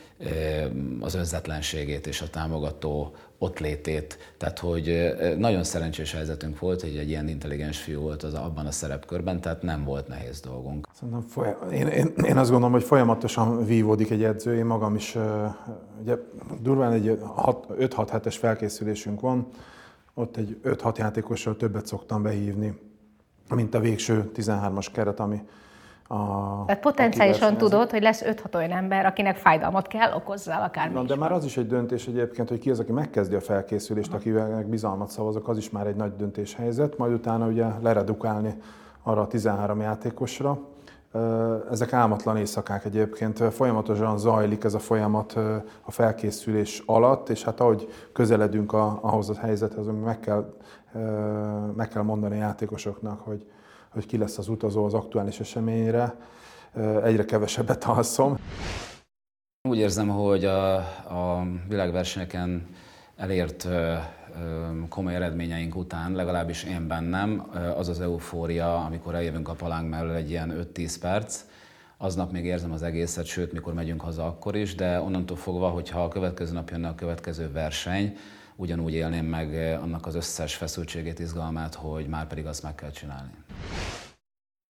az 0.99 1.13
önzetlenségét 1.13 2.07
és 2.07 2.21
a 2.21 2.29
támogató 2.29 3.15
ott 3.37 3.59
létét. 3.59 4.17
Tehát, 4.37 4.59
hogy 4.59 5.13
nagyon 5.37 5.63
szerencsés 5.63 6.13
helyzetünk 6.13 6.59
volt, 6.59 6.81
hogy 6.81 6.97
egy 6.97 7.09
ilyen 7.09 7.27
intelligens 7.27 7.79
fiú 7.79 8.01
volt 8.01 8.23
az 8.23 8.33
abban 8.33 8.65
a 8.65 8.71
szerepkörben, 8.71 9.41
tehát 9.41 9.61
nem 9.61 9.83
volt 9.83 10.07
nehéz 10.07 10.39
dolgunk. 10.39 10.87
Szerintem 10.93 11.71
én, 11.71 11.87
én, 11.87 12.13
én 12.23 12.37
azt 12.37 12.49
gondolom, 12.49 12.73
hogy 12.73 12.83
folyamatosan 12.83 13.65
vívódik 13.65 14.09
egy 14.09 14.23
edző. 14.23 14.55
Én 14.55 14.65
magam 14.65 14.95
is, 14.95 15.17
ugye 16.01 16.15
durván 16.61 16.91
egy 16.91 17.19
5-6 17.79 18.07
hetes 18.11 18.37
felkészülésünk 18.37 19.19
van, 19.19 19.47
ott 20.13 20.37
egy 20.37 20.57
5-6 20.63 20.97
játékossal 20.97 21.55
többet 21.55 21.85
szoktam 21.85 22.21
behívni, 22.21 22.79
mint 23.55 23.75
a 23.75 23.79
végső 23.79 24.31
13-as 24.35 24.87
keret, 24.91 25.19
ami, 25.19 25.41
a, 26.07 26.63
Tehát 26.65 26.81
potenciálisan 26.81 27.57
tudod, 27.57 27.89
hogy 27.89 28.01
lesz 28.01 28.23
5-6 28.25 28.55
olyan 28.55 28.71
ember, 28.71 29.05
akinek 29.05 29.35
fájdalmat 29.35 29.87
kell 29.87 30.13
okozzál 30.13 30.61
akármi 30.61 30.93
Na, 30.93 31.03
de 31.03 31.15
már 31.15 31.31
az 31.31 31.45
is 31.45 31.57
egy 31.57 31.67
döntés 31.67 32.07
egyébként, 32.07 32.49
hogy 32.49 32.59
ki 32.59 32.69
az, 32.69 32.79
aki 32.79 32.91
megkezdi 32.91 33.35
a 33.35 33.39
felkészülést, 33.39 34.09
Aha. 34.09 34.17
akivel 34.17 34.65
bizalmat 34.69 35.09
szavazok, 35.09 35.47
az 35.47 35.57
is 35.57 35.69
már 35.69 35.87
egy 35.87 35.95
nagy 35.95 36.15
döntéshelyzet, 36.15 36.97
majd 36.97 37.13
utána 37.13 37.47
ugye 37.47 37.65
leredukálni 37.81 38.55
arra 39.03 39.21
a 39.21 39.27
13 39.27 39.81
játékosra. 39.81 40.59
Ezek 41.71 41.93
álmatlan 41.93 42.37
éjszakák 42.37 42.85
egyébként, 42.85 43.39
folyamatosan 43.39 44.17
zajlik 44.17 44.63
ez 44.63 44.73
a 44.73 44.79
folyamat 44.79 45.33
a 45.81 45.91
felkészülés 45.91 46.83
alatt, 46.85 47.29
és 47.29 47.43
hát 47.43 47.59
ahogy 47.59 47.87
közeledünk 48.13 48.73
a, 48.73 48.99
ahhoz 49.01 49.29
a 49.29 49.39
helyzethez, 49.39 49.85
meg 50.03 50.19
kell, 50.19 50.53
meg 51.75 51.87
kell 51.87 52.03
mondani 52.03 52.35
a 52.35 52.39
játékosoknak, 52.39 53.21
hogy, 53.21 53.45
hogy 53.95 54.05
ki 54.05 54.17
lesz 54.17 54.37
az 54.37 54.47
utazó 54.47 54.85
az 54.85 54.93
aktuális 54.93 55.39
eseményre. 55.39 56.15
Egyre 57.03 57.25
kevesebbet 57.25 57.83
alszom. 57.83 58.37
Úgy 59.69 59.77
érzem, 59.77 60.07
hogy 60.07 60.45
a, 60.45 60.75
a 60.75 61.47
világversenyeken 61.67 62.67
elért 63.15 63.67
komoly 64.89 65.15
eredményeink 65.15 65.75
után, 65.75 66.11
legalábbis 66.11 66.63
én 66.63 66.87
bennem, 66.87 67.51
az 67.77 67.89
az 67.89 68.01
eufória, 68.01 68.85
amikor 68.85 69.15
eljövünk 69.15 69.47
a 69.47 69.53
palánk 69.53 69.89
mellől 69.89 70.15
egy 70.15 70.29
ilyen 70.29 70.69
5-10 70.73 70.95
perc, 71.01 71.43
aznap 71.97 72.31
még 72.31 72.45
érzem 72.45 72.71
az 72.71 72.83
egészet, 72.83 73.25
sőt, 73.25 73.51
mikor 73.51 73.73
megyünk 73.73 74.01
haza 74.01 74.25
akkor 74.25 74.55
is, 74.55 74.75
de 74.75 75.01
onnantól 75.01 75.37
fogva, 75.37 75.69
hogyha 75.69 76.03
a 76.03 76.07
következő 76.07 76.53
nap 76.53 76.69
jönne 76.69 76.87
a 76.87 76.95
következő 76.95 77.51
verseny, 77.51 78.17
ugyanúgy 78.55 78.93
élném 78.93 79.25
meg 79.25 79.77
annak 79.81 80.05
az 80.05 80.15
összes 80.15 80.55
feszültségét, 80.55 81.19
izgalmát, 81.19 81.75
hogy 81.75 82.07
már 82.07 82.27
pedig 82.27 82.45
azt 82.45 82.63
meg 82.63 82.75
kell 82.75 82.91
csinálni. 82.91 83.31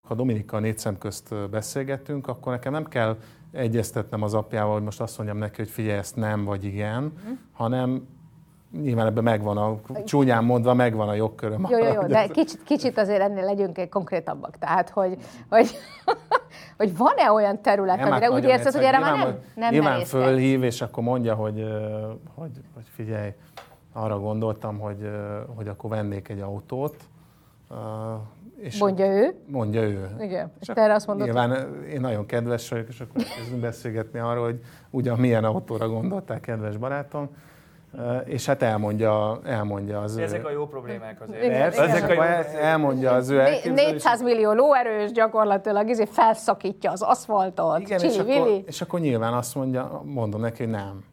Ha 0.08 0.16
Dominikkal 0.16 0.60
négy 0.60 0.78
szem 0.78 0.98
közt 0.98 1.50
beszélgettünk, 1.50 2.28
akkor 2.28 2.52
nekem 2.52 2.72
nem 2.72 2.86
kell 2.86 3.18
egyeztetnem 3.52 4.22
az 4.22 4.34
apjával, 4.34 4.74
hogy 4.74 4.84
most 4.84 5.02
azt 5.02 5.18
mondjam 5.18 5.38
neki, 5.40 5.56
hogy 5.58 5.70
figyelj, 5.70 5.98
ezt 5.98 6.16
nem 6.16 6.44
vagy 6.44 6.64
igen, 6.64 7.02
mm. 7.04 7.34
hanem 7.52 8.08
nyilván 8.82 9.06
ebben 9.06 9.24
megvan 9.24 9.58
a, 9.58 9.80
csúnyán 10.06 10.44
mondva, 10.44 10.74
megvan 10.74 11.10
a 11.10 11.14
jogköröm. 11.14 11.68
Jó, 11.70 11.78
jó, 11.78 11.94
jó, 11.94 12.02
de 12.02 12.28
kicsit, 12.40 12.64
kicsit 12.64 12.98
azért 12.98 13.22
ennél 13.22 13.44
legyünk 13.44 13.90
konkrétabbak. 13.90 14.58
Tehát, 14.58 14.90
hogy, 14.90 15.18
hogy, 15.50 15.70
hogy 16.78 16.98
van-e 16.98 17.32
olyan 17.32 17.62
terület, 17.62 17.98
nem, 17.98 18.12
amire 18.12 18.26
hát 18.26 18.34
úgy 18.34 18.44
érzed, 18.44 18.74
hogy 18.74 18.84
erre 18.84 19.00
már 19.00 19.18
nem, 19.18 19.40
nem 19.56 19.72
Nyilván 19.72 20.00
fölhív, 20.00 20.64
és 20.64 20.82
akkor 20.82 21.04
mondja, 21.04 21.36
hogy, 21.36 21.66
hogy, 22.36 22.52
hogy 22.74 22.86
figyelj, 22.96 23.30
arra 23.94 24.20
gondoltam, 24.20 24.80
hogy, 24.80 25.10
hogy 25.56 25.68
akkor 25.68 25.90
vennék 25.90 26.30
egy 26.30 26.40
autót. 26.40 26.96
És 28.58 28.80
mondja 28.80 29.06
ő? 29.06 29.36
Mondja 29.48 29.82
ő. 29.82 30.16
Igen, 30.20 30.52
és, 30.60 30.68
te 30.68 30.82
erre 30.82 30.94
azt 30.94 31.08
mondod? 31.08 31.26
Nyilván 31.26 31.84
én 31.90 32.02
nagyon 32.02 32.26
kedves 32.26 32.70
vagyok, 32.70 32.88
és 32.88 33.00
akkor 33.00 33.24
kezdünk 33.38 33.62
beszélgetni 33.62 34.20
arról, 34.20 34.44
hogy 34.44 34.60
ugyan 34.90 35.20
milyen 35.20 35.44
autóra 35.44 35.90
gondoltál, 35.90 36.40
kedves 36.40 36.78
barátom. 36.78 37.30
És 38.26 38.46
hát 38.46 38.62
elmondja, 38.62 39.40
elmondja 39.44 40.02
az 40.02 40.18
Ezek 40.18 40.44
ő... 40.44 40.46
a 40.46 40.52
jó 40.52 40.68
problémák 40.68 41.22
azért. 41.22 41.44
Igen, 41.44 41.62
Ezek 41.62 41.98
igen. 41.98 42.10
a 42.10 42.14
jó 42.14 42.22
elmondja 42.60 43.12
az 43.12 43.30
ő 43.30 43.44
400 43.74 44.22
millió 44.22 44.52
lóerős 44.52 45.12
gyakorlatilag 45.12 45.90
izé 45.90 46.06
felszakítja 46.06 46.92
az 46.92 47.02
aszfaltot. 47.02 47.80
Igen, 47.80 48.00
és 48.00 48.18
akkor, 48.18 48.64
és 48.66 48.82
akkor 48.82 49.00
nyilván 49.00 49.34
azt 49.34 49.56
mondja, 49.56 50.02
mondom 50.06 50.42
neki, 50.42 50.64
hogy 50.64 50.72
nem. 50.72 51.04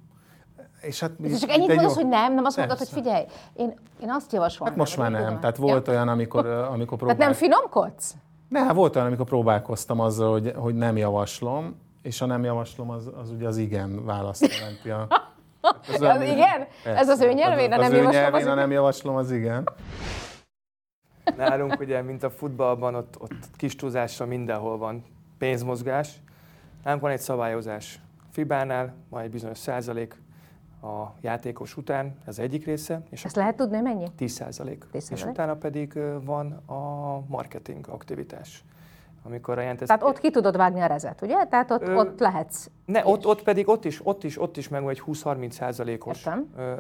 És 0.83 1.01
hát 1.01 1.11
és 1.23 1.39
csak 1.39 1.51
ennyit 1.51 1.75
mondasz, 1.75 1.95
hogy 1.95 2.09
nem, 2.09 2.35
nem 2.35 2.45
azt 2.45 2.57
mondod, 2.57 2.79
hogy 2.79 2.89
figyelj, 2.89 3.25
én, 3.55 3.75
én 4.01 4.11
azt 4.11 4.33
javaslom. 4.33 4.69
Hát 4.69 4.77
most 4.77 4.97
már 4.97 5.11
nem. 5.11 5.25
Tudom. 5.25 5.41
Tehát 5.41 5.57
volt 5.57 5.87
ja. 5.87 5.93
olyan, 5.93 6.09
amikor, 6.09 6.47
amikor 6.47 6.99
próbál... 6.99 7.17
Tehát 7.17 7.33
nem 7.33 7.41
finomkodsz? 7.41 8.15
Ne, 8.49 8.61
hát 8.61 8.75
volt 8.75 8.95
olyan, 8.95 9.07
amikor 9.07 9.27
próbálkoztam 9.27 10.01
azzal, 10.01 10.33
hogy, 10.33 10.53
hogy 10.57 10.75
nem 10.75 10.97
javaslom, 10.97 11.77
és 12.03 12.19
ha 12.19 12.27
nem 12.27 12.45
javaslom, 12.45 12.91
az, 12.91 13.11
az 13.23 13.31
ugye 13.31 13.47
az 13.47 13.57
igen 13.57 14.05
választ 14.05 14.55
jelenti. 14.59 14.91
A, 14.91 15.07
ez 15.95 16.01
az, 16.01 16.17
az 16.17 16.23
igen? 16.23 16.67
Persze. 16.83 17.01
Ez 17.01 17.09
az 17.09 17.21
ő 17.21 17.33
nyelvén, 17.33 17.73
a 17.73 17.77
nem 17.77 17.93
javaslom? 17.93 18.13
Nyelvén, 18.13 18.41
az... 18.41 18.47
a 18.47 18.55
nem 18.55 18.71
javaslom, 18.71 19.17
az 19.17 19.31
igen. 19.31 19.69
Nálunk 21.37 21.81
ugye, 21.81 22.03
mint 22.03 22.23
a 22.23 22.31
futballban, 22.31 22.95
ott, 22.95 23.15
ott 23.19 23.33
kis 23.57 23.77
túlzásra 23.77 24.27
mindenhol 24.27 24.79
van 24.79 25.05
pénzmozgás. 25.39 26.09
Nálunk 26.85 27.03
van 27.03 27.11
egy 27.11 27.21
szabályozás. 27.21 28.01
Fibánál 28.33 28.95
van 29.09 29.23
egy 29.23 29.31
bizonyos 29.31 29.59
százalék, 29.59 30.15
a 30.83 31.15
játékos 31.21 31.77
után, 31.77 32.15
ez 32.25 32.39
egyik 32.39 32.65
része. 32.65 33.03
És 33.11 33.25
Ezt 33.25 33.37
lehet 33.37 33.57
tudni, 33.57 33.81
mennyi? 33.81 34.07
10 34.17 34.33
százalék. 34.33 34.85
És 35.11 35.25
utána 35.25 35.55
pedig 35.55 35.99
van 36.25 36.53
a 36.53 37.21
marketing 37.29 37.89
aktivitás. 37.89 38.65
Amikor 39.25 39.59
a 39.59 39.61
jelentez... 39.61 39.87
Tehát 39.87 40.03
ott 40.03 40.19
ki 40.19 40.31
tudod 40.31 40.57
vágni 40.57 40.81
a 40.81 40.87
rezet, 40.87 41.23
ugye? 41.23 41.45
Tehát 41.45 41.71
ott, 41.71 41.89
Ö, 41.89 41.95
ott 41.95 42.21
lehetsz. 42.21 42.67
Ne, 42.85 43.07
ott, 43.07 43.27
ott 43.27 43.43
pedig 43.43 43.69
ott 43.69 43.85
is, 43.85 44.01
ott 44.03 44.25
is, 44.25 44.41
ott 44.41 44.57
is 44.57 44.69
meg 44.69 44.89
egy 44.89 45.03
20-30 45.07 45.51
százalékos 45.51 46.27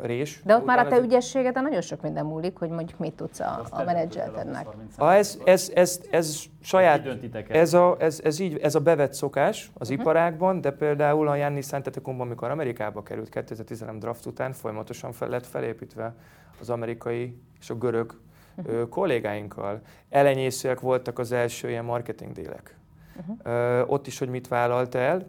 rés. 0.03 0.43
De 0.45 0.57
ott 0.57 0.65
már 0.65 0.79
a 0.79 0.89
te 0.89 0.99
ügyességed 0.99 1.55
nagyon 1.55 1.81
sok 1.81 2.03
minden 2.03 2.27
múlik, 2.27 2.59
hogy 2.59 2.69
mondjuk 2.69 2.99
mit 2.99 3.15
tudsz 3.15 3.41
a, 3.41 3.67
a 3.71 3.83
menedzseltednek. 3.83 4.67
Ez, 4.99 5.39
ez, 5.45 5.71
ez, 5.75 6.01
ez 6.11 6.39
saját, 6.63 7.09
ez 7.49 7.75
a, 7.75 7.97
ez, 7.99 8.21
ez, 8.25 8.39
így, 8.39 8.59
ez 8.59 8.75
a 8.75 8.81
bevett 8.81 9.13
szokás 9.13 9.71
az 9.75 9.91
uh-huh. 9.91 10.03
iparágban, 10.03 10.61
de 10.61 10.71
például 10.71 11.29
a 11.29 11.35
Jannis 11.35 11.67
Santetekumban, 11.67 12.27
amikor 12.27 12.51
Amerikába 12.51 13.03
került 13.03 13.29
2013 13.29 13.99
draft 13.99 14.27
után, 14.27 14.53
folyamatosan 14.53 15.13
fel 15.13 15.29
lett 15.29 15.47
felépítve 15.47 16.15
az 16.61 16.71
amerikai 16.71 17.37
és 17.61 17.71
a 17.71 17.75
görög 17.75 18.15
uh-huh. 18.57 18.89
kollégáinkkal. 18.89 19.81
Elenyészőek 20.09 20.81
voltak 20.81 21.19
az 21.19 21.33
első 21.33 21.69
ilyen 21.69 21.85
marketing 21.85 22.33
délek. 22.33 22.77
Uh-huh. 23.17 23.93
Ott 23.93 24.07
is, 24.07 24.19
hogy 24.19 24.29
mit 24.29 24.49
vállalt 24.49 24.95
el, 24.95 25.27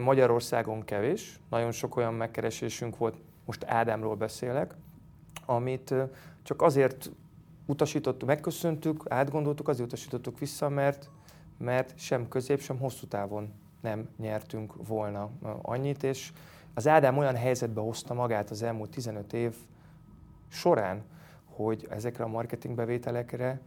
Magyarországon 0.00 0.84
kevés, 0.84 1.40
nagyon 1.50 1.72
sok 1.72 1.96
olyan 1.96 2.14
megkeresésünk 2.14 2.96
volt, 2.96 3.16
most 3.44 3.64
Ádámról 3.64 4.14
beszélek, 4.14 4.74
amit 5.46 5.94
csak 6.42 6.62
azért 6.62 7.10
utasítottuk, 7.66 8.28
megköszöntük, 8.28 9.02
átgondoltuk, 9.08 9.68
azért 9.68 9.86
utasítottuk 9.86 10.38
vissza, 10.38 10.68
mert, 10.68 11.10
mert 11.58 11.98
sem 11.98 12.28
közép, 12.28 12.60
sem 12.60 12.78
hosszú 12.78 13.06
távon 13.06 13.52
nem 13.80 14.08
nyertünk 14.18 14.86
volna 14.86 15.30
annyit, 15.62 16.02
és 16.02 16.32
az 16.74 16.86
Ádám 16.86 17.18
olyan 17.18 17.36
helyzetbe 17.36 17.80
hozta 17.80 18.14
magát 18.14 18.50
az 18.50 18.62
elmúlt 18.62 18.90
15 18.90 19.32
év 19.32 19.54
során, 20.48 21.02
hogy 21.56 21.86
ezekre 21.90 22.24
a 22.24 22.28
marketingbevételekre 22.28 23.60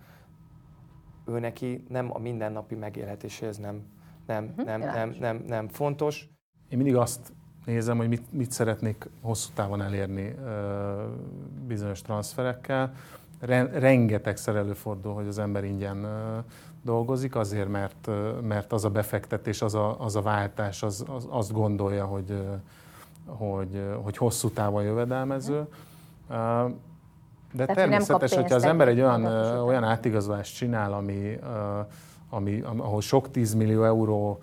ő 1.25 1.39
neki 1.39 1.83
nem 1.87 2.09
a 2.13 2.17
mindennapi 2.17 2.75
megélhetéséhez 2.75 3.57
nem, 3.57 3.83
nem, 4.25 4.43
uh-huh, 4.45 4.65
nem, 4.65 4.79
nem, 4.79 5.15
nem, 5.19 5.43
nem 5.47 5.67
fontos. 5.67 6.29
Én 6.69 6.77
mindig 6.77 6.95
azt 6.95 7.33
nézem, 7.65 7.97
hogy 7.97 8.07
mit, 8.07 8.33
mit 8.33 8.51
szeretnék 8.51 9.09
hosszú 9.21 9.49
távon 9.53 9.81
elérni 9.81 10.35
bizonyos 11.67 12.01
transferekkel. 12.01 12.93
Rengetegszer 13.71 14.55
előfordul, 14.55 15.13
hogy 15.13 15.27
az 15.27 15.39
ember 15.39 15.63
ingyen 15.63 16.07
dolgozik, 16.83 17.35
azért, 17.35 17.69
mert, 17.69 18.09
mert 18.41 18.73
az 18.73 18.85
a 18.85 18.89
befektetés, 18.89 19.61
az 19.61 19.75
a, 19.75 20.01
az 20.01 20.15
a 20.15 20.21
váltás, 20.21 20.83
az, 20.83 21.05
az, 21.07 21.27
azt 21.29 21.51
gondolja, 21.51 22.05
hogy, 22.05 22.43
hogy, 23.25 23.83
hogy 24.03 24.17
hosszú 24.17 24.49
távon 24.49 24.83
jövedelmező. 24.83 25.67
De 27.53 27.65
Tehát, 27.65 27.75
természetes, 27.75 28.33
hogy 28.33 28.41
hogyha 28.41 28.55
az 28.55 28.63
ember 28.63 28.87
egy 28.87 28.99
olyan, 28.99 29.25
olyan 29.63 29.83
átigazolást 29.83 30.55
csinál, 30.55 30.93
ami, 30.93 31.39
ami, 32.29 32.61
ahol 32.61 33.01
sok 33.01 33.31
10 33.31 33.53
millió 33.53 33.83
euró 33.83 34.39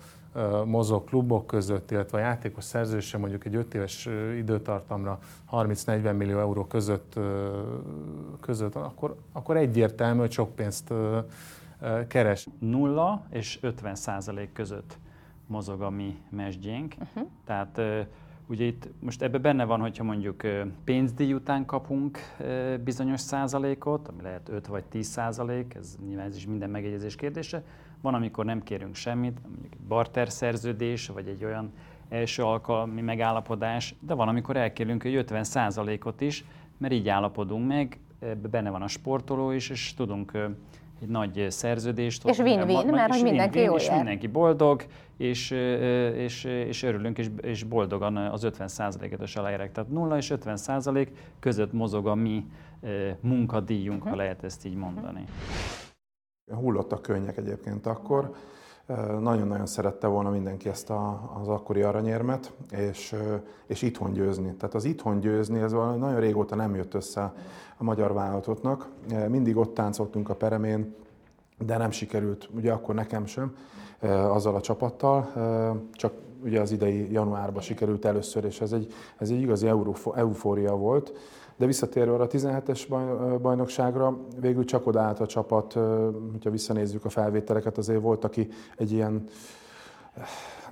mozog 0.65 1.03
klubok 1.03 1.47
között, 1.47 1.91
illetve 1.91 2.17
a 2.17 2.21
játékos 2.21 2.63
szerződése 2.63 3.17
mondjuk 3.17 3.45
egy 3.45 3.55
5 3.55 3.73
éves 3.73 4.09
időtartamra 4.37 5.19
30-40 5.51 6.17
millió 6.17 6.39
euró 6.39 6.65
között, 6.65 7.19
között 8.41 8.75
akkor, 8.75 9.15
akkor 9.31 9.57
egyértelmű, 9.57 10.19
hogy 10.19 10.31
sok 10.31 10.55
pénzt 10.55 10.93
keres. 12.07 12.47
Nulla 12.59 13.21
és 13.29 13.57
50 13.61 13.95
százalék 13.95 14.53
között 14.53 14.97
mozog 15.47 15.81
a 15.81 15.89
mi 15.89 16.17
mesdjénk. 16.29 16.95
Uh-huh. 16.99 17.29
Tehát 17.45 17.81
ugye 18.47 18.65
itt 18.65 18.89
most 18.99 19.21
ebbe 19.21 19.37
benne 19.37 19.65
van, 19.65 19.79
hogyha 19.79 20.03
mondjuk 20.03 20.43
pénzdíj 20.83 21.33
után 21.33 21.65
kapunk 21.65 22.19
bizonyos 22.83 23.19
százalékot, 23.19 24.07
ami 24.07 24.21
lehet 24.21 24.49
5 24.49 24.67
vagy 24.67 24.83
10 24.83 25.07
százalék, 25.07 25.73
ez 25.73 25.97
nyilván 26.07 26.25
ez 26.25 26.35
is 26.35 26.47
minden 26.47 26.69
megegyezés 26.69 27.15
kérdése, 27.15 27.63
van, 28.01 28.13
amikor 28.13 28.45
nem 28.45 28.63
kérünk 28.63 28.95
semmit, 28.95 29.39
mondjuk 29.49 29.73
egy 29.73 29.87
barter 29.87 30.29
szerződés, 30.29 31.07
vagy 31.07 31.27
egy 31.27 31.43
olyan 31.43 31.71
első 32.09 32.43
alkalmi 32.43 33.01
megállapodás, 33.01 33.95
de 33.99 34.13
van, 34.13 34.27
amikor 34.27 34.57
elkérünk 34.57 35.03
egy 35.03 35.25
50%-ot 35.27 36.21
is, 36.21 36.45
mert 36.77 36.93
így 36.93 37.09
állapodunk 37.09 37.67
meg, 37.67 37.99
ebbe 38.19 38.47
benne 38.47 38.69
van 38.69 38.81
a 38.81 38.87
sportoló 38.87 39.51
is, 39.51 39.69
és 39.69 39.93
tudunk 39.93 40.31
egy 41.01 41.07
nagy 41.07 41.45
szerződést. 41.49 42.27
És 42.27 42.37
win-win, 42.37 42.85
mert 42.85 43.13
hogy 43.13 43.23
mindenki 43.23 43.59
jó 43.59 43.75
És 43.75 43.89
mindenki 43.89 44.27
boldog, 44.27 44.85
és, 45.17 45.51
és, 46.15 46.43
és 46.43 46.83
örülünk, 46.83 47.17
és, 47.17 47.29
és 47.41 47.63
boldogan 47.63 48.17
az 48.17 48.47
50%-et 48.57 49.21
a 49.21 49.39
aláérek. 49.39 49.71
Tehát 49.71 49.89
0 49.89 50.17
és 50.17 50.33
50% 50.35 51.07
között 51.39 51.73
mozog 51.73 52.07
a 52.07 52.15
mi 52.15 52.45
munkadíjunk, 53.19 53.97
uh-huh. 53.97 54.11
ha 54.11 54.17
lehet 54.17 54.43
ezt 54.43 54.65
így 54.65 54.75
mondani. 54.75 55.23
Uh-huh. 56.47 56.63
Hullottak 56.63 57.01
könnyek 57.01 57.37
egyébként 57.37 57.85
akkor. 57.85 58.35
Nagyon-nagyon 59.19 59.65
szerette 59.65 60.07
volna 60.07 60.29
mindenki 60.29 60.69
ezt 60.69 60.89
a, 60.89 61.31
az 61.41 61.47
akkori 61.47 61.81
aranyérmet, 61.81 62.53
és, 62.71 63.15
és 63.65 63.81
itthon 63.81 64.11
győzni. 64.11 64.53
Tehát 64.53 64.75
az 64.75 64.85
itthon 64.85 65.19
győzni, 65.19 65.59
ez 65.59 65.71
valami 65.71 65.97
nagyon 65.97 66.19
régóta 66.19 66.55
nem 66.55 66.75
jött 66.75 66.93
össze 66.93 67.33
a 67.77 67.83
magyar 67.83 68.13
vállalatotnak. 68.13 68.89
Mindig 69.27 69.57
ott 69.57 69.73
táncoltunk 69.73 70.29
a 70.29 70.35
peremén, 70.35 70.95
de 71.57 71.77
nem 71.77 71.91
sikerült, 71.91 72.49
ugye 72.55 72.71
akkor 72.71 72.95
nekem 72.95 73.25
sem, 73.25 73.55
azzal 74.09 74.55
a 74.55 74.61
csapattal, 74.61 75.31
csak 75.91 76.13
ugye 76.43 76.61
az 76.61 76.71
idei 76.71 77.11
januárban 77.11 77.61
sikerült 77.61 78.05
először, 78.05 78.45
és 78.45 78.61
ez 78.61 78.71
egy, 78.71 78.93
ez 79.17 79.29
egy 79.29 79.41
igazi 79.41 79.67
eufória 80.15 80.75
volt. 80.75 81.13
De 81.57 81.65
visszatérve 81.65 82.13
arra 82.13 82.23
a 82.23 82.27
17-es 82.27 82.85
bajnokságra, 83.41 84.17
végül 84.39 84.65
csak 84.65 84.87
odaállt 84.87 85.19
a 85.19 85.25
csapat, 85.25 85.73
hogyha 86.31 86.49
visszanézzük 86.49 87.05
a 87.05 87.09
felvételeket, 87.09 87.77
azért 87.77 88.01
volt, 88.01 88.23
aki 88.23 88.47
egy 88.77 88.91
ilyen 88.91 89.23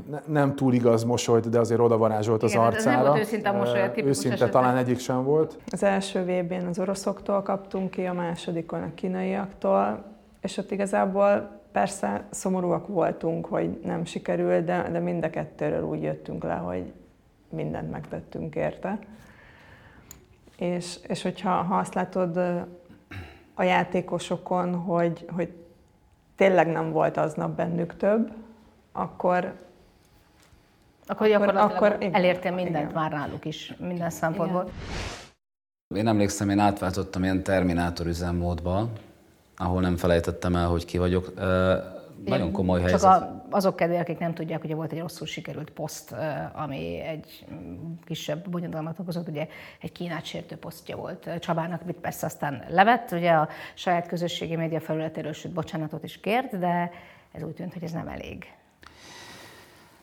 ne, 0.10 0.22
nem 0.28 0.56
túl 0.56 0.74
igaz 0.74 1.04
mosolyt, 1.04 1.50
de 1.50 1.60
azért 1.60 1.80
oda 1.80 1.98
varázsolt 1.98 2.44
az 2.44 2.52
Igen, 2.52 2.64
arcára. 2.64 2.98
Ez 2.98 3.04
nem 3.04 3.06
volt 3.06 3.20
őszinte 3.20 3.52
mosoly, 3.52 3.92
Őszinte 3.96 4.36
esetben. 4.36 4.62
talán 4.62 4.78
egyik 4.78 5.00
sem 5.00 5.24
volt. 5.24 5.58
Az 5.72 5.84
első 5.84 6.24
VB-n 6.24 6.66
az 6.68 6.80
oroszoktól 6.80 7.42
kaptunk 7.42 7.90
ki, 7.90 8.06
a 8.06 8.14
másodikon 8.14 8.82
a 8.82 8.94
kínaiaktól, 8.94 10.04
és 10.42 10.58
ott 10.58 10.72
igazából 10.72 11.60
persze 11.72 12.26
szomorúak 12.30 12.88
voltunk, 12.88 13.46
hogy 13.46 13.80
nem 13.84 14.06
sikerült, 14.06 14.66
de, 14.66 14.90
de 14.92 15.00
mind 15.00 15.24
a 15.24 15.30
kettőről 15.30 15.84
úgy 15.84 16.02
jöttünk 16.02 16.44
le, 16.44 16.54
hogy 16.54 16.94
mindent 17.50 17.92
megtettünk 17.92 18.56
érte. 18.56 19.00
És, 20.58 21.00
és 21.08 21.22
hogyha 21.22 21.50
ha 21.50 21.78
azt 21.78 21.94
látod 21.94 22.38
a 23.54 23.64
játékosokon, 23.64 24.76
hogy, 24.76 25.26
hogy 25.32 25.54
tényleg 26.36 26.68
nem 26.68 26.92
volt 26.92 27.18
aznap 27.18 27.56
bennük 27.56 27.98
több, 27.98 28.32
akkor 28.92 29.64
akkor, 31.08 31.32
akkor, 31.32 31.56
akkor 31.56 31.98
elértél 32.12 32.52
mindent 32.52 32.90
igen. 32.90 33.02
már 33.02 33.12
náluk 33.12 33.46
is, 33.46 33.74
minden 33.78 34.10
szempontból. 34.10 34.62
Igen. 35.88 36.04
Én 36.04 36.08
emlékszem, 36.08 36.50
én 36.50 36.60
átváltottam 36.60 37.24
ilyen 37.24 37.44
terminátor 37.44 38.06
üzemmódba, 38.06 38.90
ahol 39.58 39.82
nem 39.82 39.98
felejtettem 39.98 40.56
el, 40.56 40.68
hogy 40.68 40.86
ki 40.86 40.98
vagyok. 40.98 41.34
Nagyon 42.26 42.52
komoly 42.52 42.80
helyzet. 42.80 43.00
Csak 43.02 43.12
a, 43.12 43.46
azok 43.50 43.76
kedvéért, 43.76 44.02
akik 44.02 44.20
nem 44.20 44.34
tudják, 44.34 44.64
ugye 44.64 44.76
volt 44.76 44.92
egy 44.92 45.00
rosszul 45.00 45.28
sikerült 45.28 45.70
poszt, 45.70 46.16
ami 46.54 47.00
egy 47.00 47.46
kisebb 48.06 48.50
bonyodalmat 48.50 49.00
okozott, 49.00 49.28
ugye 49.28 49.48
egy 49.82 49.92
Kínát 49.92 50.26
sértő 50.26 50.56
posztja 50.56 50.96
volt 50.96 51.30
Csabának, 51.40 51.82
amit 51.82 51.96
persze 51.96 52.26
aztán 52.26 52.64
levett, 52.70 53.12
ugye 53.12 53.32
a 53.32 53.50
saját 53.74 54.08
közösségi 54.08 54.56
média 54.56 54.80
felületéről, 54.80 55.34
sőt 55.34 55.52
bocsánatot 55.52 56.04
is 56.04 56.20
kért, 56.20 56.60
de 56.60 56.92
ez 57.32 57.44
úgy 57.44 57.54
tűnt, 57.54 57.74
hogy 57.74 57.84
ez 57.84 57.92
nem 57.92 58.08
elég. 58.08 58.54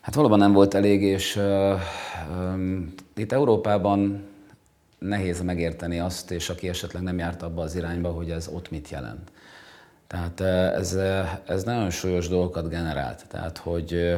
Hát 0.01 0.15
valóban 0.15 0.39
nem 0.39 0.53
volt 0.53 0.75
elég, 0.75 1.03
és 1.03 1.37
uh, 1.37 1.81
um, 2.39 2.95
itt 3.15 3.33
Európában 3.33 4.27
nehéz 4.99 5.43
megérteni 5.43 5.99
azt, 5.99 6.31
és 6.31 6.49
aki 6.49 6.69
esetleg 6.69 7.03
nem 7.03 7.19
járt 7.19 7.43
abba 7.43 7.63
az 7.63 7.75
irányba, 7.75 8.11
hogy 8.11 8.31
ez 8.31 8.49
ott 8.49 8.71
mit 8.71 8.89
jelent. 8.89 9.33
Tehát 10.13 10.41
ez, 10.75 10.99
ez 11.47 11.63
nagyon 11.63 11.91
súlyos 11.91 12.29
dolgokat 12.29 12.69
generált. 12.69 13.25
Tehát, 13.29 13.59
hogy, 13.59 14.17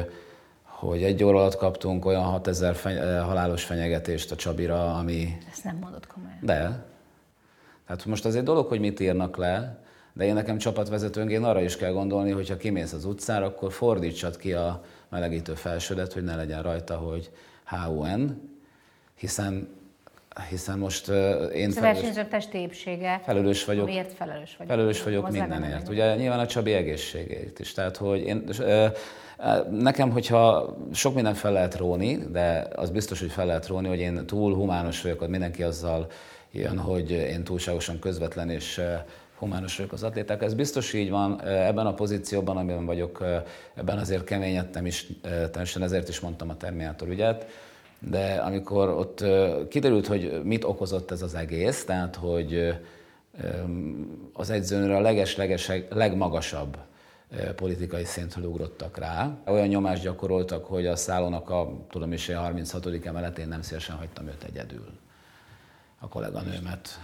hogy 0.61 1.03
egy 1.03 1.23
óra 1.23 1.37
alatt 1.37 1.55
kaptunk 1.55 2.05
olyan 2.05 2.23
6000 2.23 2.75
feny- 2.75 3.19
halálos 3.19 3.63
fenyegetést 3.63 4.31
a 4.31 4.35
Csabira, 4.35 4.95
ami... 4.95 5.37
Ezt 5.51 5.63
nem 5.63 5.75
mondod 5.75 6.07
komolyan. 6.07 6.37
De. 6.41 6.85
Tehát 7.87 8.05
most 8.05 8.25
az 8.25 8.35
egy 8.35 8.43
dolog, 8.43 8.67
hogy 8.67 8.79
mit 8.79 8.99
írnak 8.99 9.37
le, 9.37 9.79
de 10.13 10.25
én 10.25 10.33
nekem 10.33 10.57
csapatvezetőnként 10.57 11.43
arra 11.43 11.61
is 11.61 11.77
kell 11.77 11.91
gondolni, 11.91 12.31
hogy 12.31 12.49
ha 12.49 12.57
kimész 12.57 12.93
az 12.93 13.05
utcára, 13.05 13.45
akkor 13.45 13.71
fordítsad 13.71 14.37
ki 14.37 14.53
a 14.53 14.83
melegítő 15.09 15.53
felsődet, 15.53 16.13
hogy 16.13 16.23
ne 16.23 16.35
legyen 16.35 16.61
rajta, 16.61 16.95
hogy 16.95 17.31
HUN, 17.65 18.49
hiszen 19.15 19.69
hiszen 20.49 20.77
most 20.77 21.07
uh, 21.07 21.15
én 21.53 21.73
a 21.75 21.81
versenyzők 21.81 22.27
testi 22.27 22.57
épsége, 22.57 23.21
felelős 23.23 23.65
vagyok, 23.65 23.85
miért 23.85 24.13
felelős 24.13 24.55
vagyok? 24.57 24.73
Felelős 24.73 25.03
vagyok 25.03 25.31
mindenért. 25.31 25.89
Ugye 25.89 26.15
nyilván 26.15 26.39
a 26.39 26.45
Csabi 26.45 26.73
egészségét 26.73 27.59
is. 27.59 27.71
Tehát, 27.71 27.97
hogy 27.97 28.21
én, 28.21 28.43
uh, 28.59 28.87
Nekem, 29.69 30.11
hogyha 30.11 30.75
sok 30.93 31.13
mindent 31.13 31.37
fel 31.37 31.51
lehet 31.51 31.77
róni, 31.77 32.17
de 32.31 32.67
az 32.75 32.89
biztos, 32.89 33.19
hogy 33.19 33.31
fel 33.31 33.45
lehet 33.45 33.67
róni, 33.67 33.87
hogy 33.87 33.99
én 33.99 34.25
túl 34.25 34.55
humános 34.55 35.01
vagyok, 35.01 35.19
hogy 35.19 35.29
mindenki 35.29 35.63
azzal 35.63 36.07
jön, 36.51 36.77
hogy 36.77 37.11
én 37.11 37.43
túlságosan 37.43 37.99
közvetlen 37.99 38.49
és 38.49 38.81
humános 39.37 39.77
vagyok 39.77 39.91
az 39.91 40.03
atléták. 40.03 40.41
Ez 40.41 40.53
biztos 40.53 40.93
így 40.93 41.09
van, 41.09 41.41
ebben 41.43 41.85
a 41.85 41.93
pozícióban, 41.93 42.57
amiben 42.57 42.85
vagyok, 42.85 43.23
ebben 43.75 43.97
azért 43.97 44.23
keményedtem 44.23 44.85
is, 44.85 45.07
természetesen 45.21 45.83
ezért 45.83 46.09
is 46.09 46.19
mondtam 46.19 46.49
a 46.49 46.57
Terminátor 46.57 47.07
ügyet, 47.07 47.45
de 47.99 48.33
amikor 48.33 48.89
ott 48.89 49.23
kiderült, 49.69 50.07
hogy 50.07 50.41
mit 50.43 50.63
okozott 50.63 51.11
ez 51.11 51.21
az 51.21 51.35
egész, 51.35 51.85
tehát 51.85 52.15
hogy 52.15 52.75
az 54.33 54.49
egyzőnőre 54.49 54.95
a 54.95 55.01
leges-leges, 55.01 55.71
legmagasabb 55.89 56.77
politikai 57.55 58.03
szintről 58.03 58.45
ugrottak 58.45 58.97
rá. 58.97 59.37
Olyan 59.45 59.67
nyomást 59.67 60.03
gyakoroltak, 60.03 60.65
hogy 60.65 60.85
a 60.85 60.95
szállónak 60.95 61.49
a, 61.49 61.85
tudom 61.89 62.13
is, 62.13 62.29
a 62.29 62.39
36. 62.39 62.87
emeletén 63.03 63.47
nem 63.47 63.61
szívesen 63.61 63.95
hagytam 63.95 64.27
őt 64.27 64.43
egyedül, 64.43 64.87
a 65.99 66.07
kolléganőmet. 66.07 66.99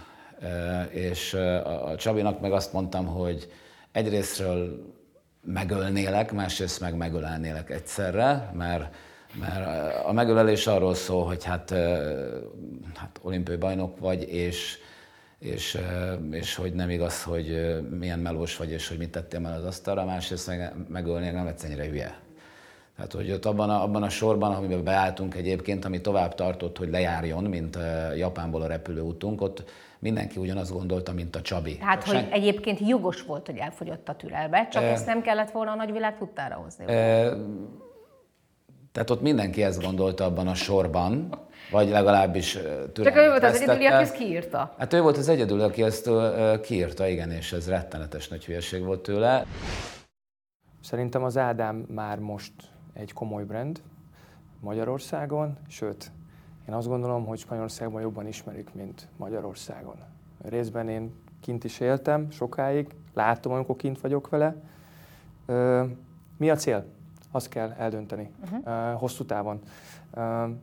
És 0.90 1.34
a 1.64 1.96
Csabinak 1.96 2.40
meg 2.40 2.52
azt 2.52 2.72
mondtam, 2.72 3.06
hogy 3.06 3.52
egyrésztről 3.92 4.92
megölnélek, 5.44 6.32
másrészt 6.32 6.80
meg 6.80 6.96
megölelnélek 6.96 7.70
egyszerre, 7.70 8.50
mert 8.54 8.94
mert 9.40 9.94
a 10.04 10.12
megölelés 10.12 10.66
arról 10.66 10.94
szól, 10.94 11.24
hogy 11.26 11.44
hát, 11.44 11.70
hát 12.94 13.20
olimpiai 13.22 13.56
bajnok 13.56 13.98
vagy, 13.98 14.32
és, 14.32 14.78
és, 15.38 15.78
és 16.30 16.54
hogy 16.54 16.72
nem 16.72 16.90
igaz, 16.90 17.22
hogy 17.22 17.78
milyen 17.98 18.18
melós 18.18 18.56
vagy, 18.56 18.70
és 18.70 18.88
hogy 18.88 18.98
mit 18.98 19.10
tettél 19.10 19.40
már 19.40 19.56
az 19.56 19.64
asztalra, 19.64 20.04
másrészt 20.04 20.46
meg, 20.46 20.72
megölni 20.88 21.30
nem 21.30 21.44
lesz 21.44 21.64
ennyire 21.64 21.84
hülye. 21.84 22.20
Tehát, 22.96 23.12
hogy 23.12 23.30
ott 23.30 23.44
abban 23.44 23.70
a, 23.70 23.82
abban 23.82 24.02
a 24.02 24.08
sorban, 24.08 24.54
amiben 24.54 24.84
beálltunk 24.84 25.34
egyébként, 25.34 25.84
ami 25.84 26.00
tovább 26.00 26.34
tartott, 26.34 26.78
hogy 26.78 26.90
lejárjon, 26.90 27.44
mint 27.44 27.78
Japánból 28.16 28.62
a 28.62 28.66
repülőútunk, 28.66 29.40
ott 29.40 29.64
mindenki 29.98 30.38
ugyanazt 30.38 30.72
gondolta, 30.72 31.12
mint 31.12 31.36
a 31.36 31.40
Csabi. 31.40 31.78
Hát, 31.80 32.04
hogy 32.04 32.14
Sen... 32.14 32.28
egyébként 32.30 32.88
jogos 32.88 33.22
volt, 33.22 33.46
hogy 33.46 33.56
elfogyott 33.56 34.08
a 34.08 34.14
türelbe, 34.14 34.68
csak 34.68 34.82
e... 34.82 34.86
ezt 34.86 35.06
nem 35.06 35.22
kellett 35.22 35.50
volna 35.50 35.70
a 35.70 35.74
nagyvilág 35.74 36.18
tudtára 36.18 36.54
hozni. 36.54 36.84
E 36.92 37.36
Tehát 38.92 39.10
ott 39.10 39.22
mindenki 39.22 39.62
ezt 39.62 39.82
gondolta 39.82 40.24
abban 40.24 40.48
a 40.48 40.54
sorban, 40.54 41.38
vagy 41.70 41.88
legalábbis 41.88 42.58
Csak 42.94 43.16
ő 43.16 43.28
volt 43.28 43.42
az 43.42 43.60
egyedül, 43.60 43.86
aki 43.86 44.02
ezt 44.02 44.14
kiírta. 44.14 44.74
Hát 44.78 44.92
ő 44.92 45.00
volt 45.00 45.16
az 45.16 45.28
egyedül, 45.28 45.60
aki 45.60 45.82
ezt 45.82 46.10
kiírta, 46.62 47.06
igen, 47.06 47.30
és 47.30 47.52
ez 47.52 47.68
rettenetes 47.68 48.28
nagy 48.28 48.44
hülyeség 48.44 48.84
volt 48.84 49.02
tőle. 49.02 49.44
Szerintem 50.80 51.24
az 51.24 51.36
Ádám 51.36 51.76
már 51.76 52.18
most 52.18 52.52
egy 52.92 53.12
komoly 53.12 53.44
brand 53.44 53.82
Magyarországon, 54.60 55.56
sőt, 55.68 56.10
én 56.68 56.74
azt 56.74 56.88
gondolom, 56.88 57.26
hogy 57.26 57.38
Spanyolországban 57.38 58.02
jobban 58.02 58.26
ismerik, 58.26 58.74
mint 58.74 59.08
Magyarországon. 59.16 59.96
Részben 60.48 60.88
én 60.88 61.14
kint 61.40 61.64
is 61.64 61.80
éltem 61.80 62.30
sokáig, 62.30 62.88
látom, 63.14 63.52
amikor 63.52 63.76
kint 63.76 64.00
vagyok 64.00 64.28
vele. 64.28 64.54
Mi 66.36 66.50
a 66.50 66.56
cél? 66.56 66.84
Azt 67.34 67.48
kell 67.48 67.70
eldönteni 67.78 68.30
uh-huh. 68.42 68.98
hosszú 68.98 69.24
távon. 69.24 69.60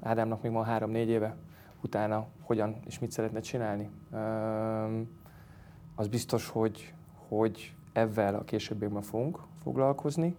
Ádámnak 0.02 0.42
még 0.42 0.52
van 0.52 0.64
három-négy 0.64 1.10
éve, 1.10 1.36
utána 1.82 2.28
hogyan 2.42 2.76
és 2.86 3.00
mit 3.00 3.12
szeretne 3.12 3.40
csinálni. 3.40 3.90
Az 5.96 6.08
biztos, 6.08 6.48
hogy, 6.48 6.94
hogy 7.28 7.76
ezzel 7.94 8.36
a 8.36 8.44
későbbiekben 8.44 9.02
fogunk 9.02 9.40
foglalkozni. 9.64 10.36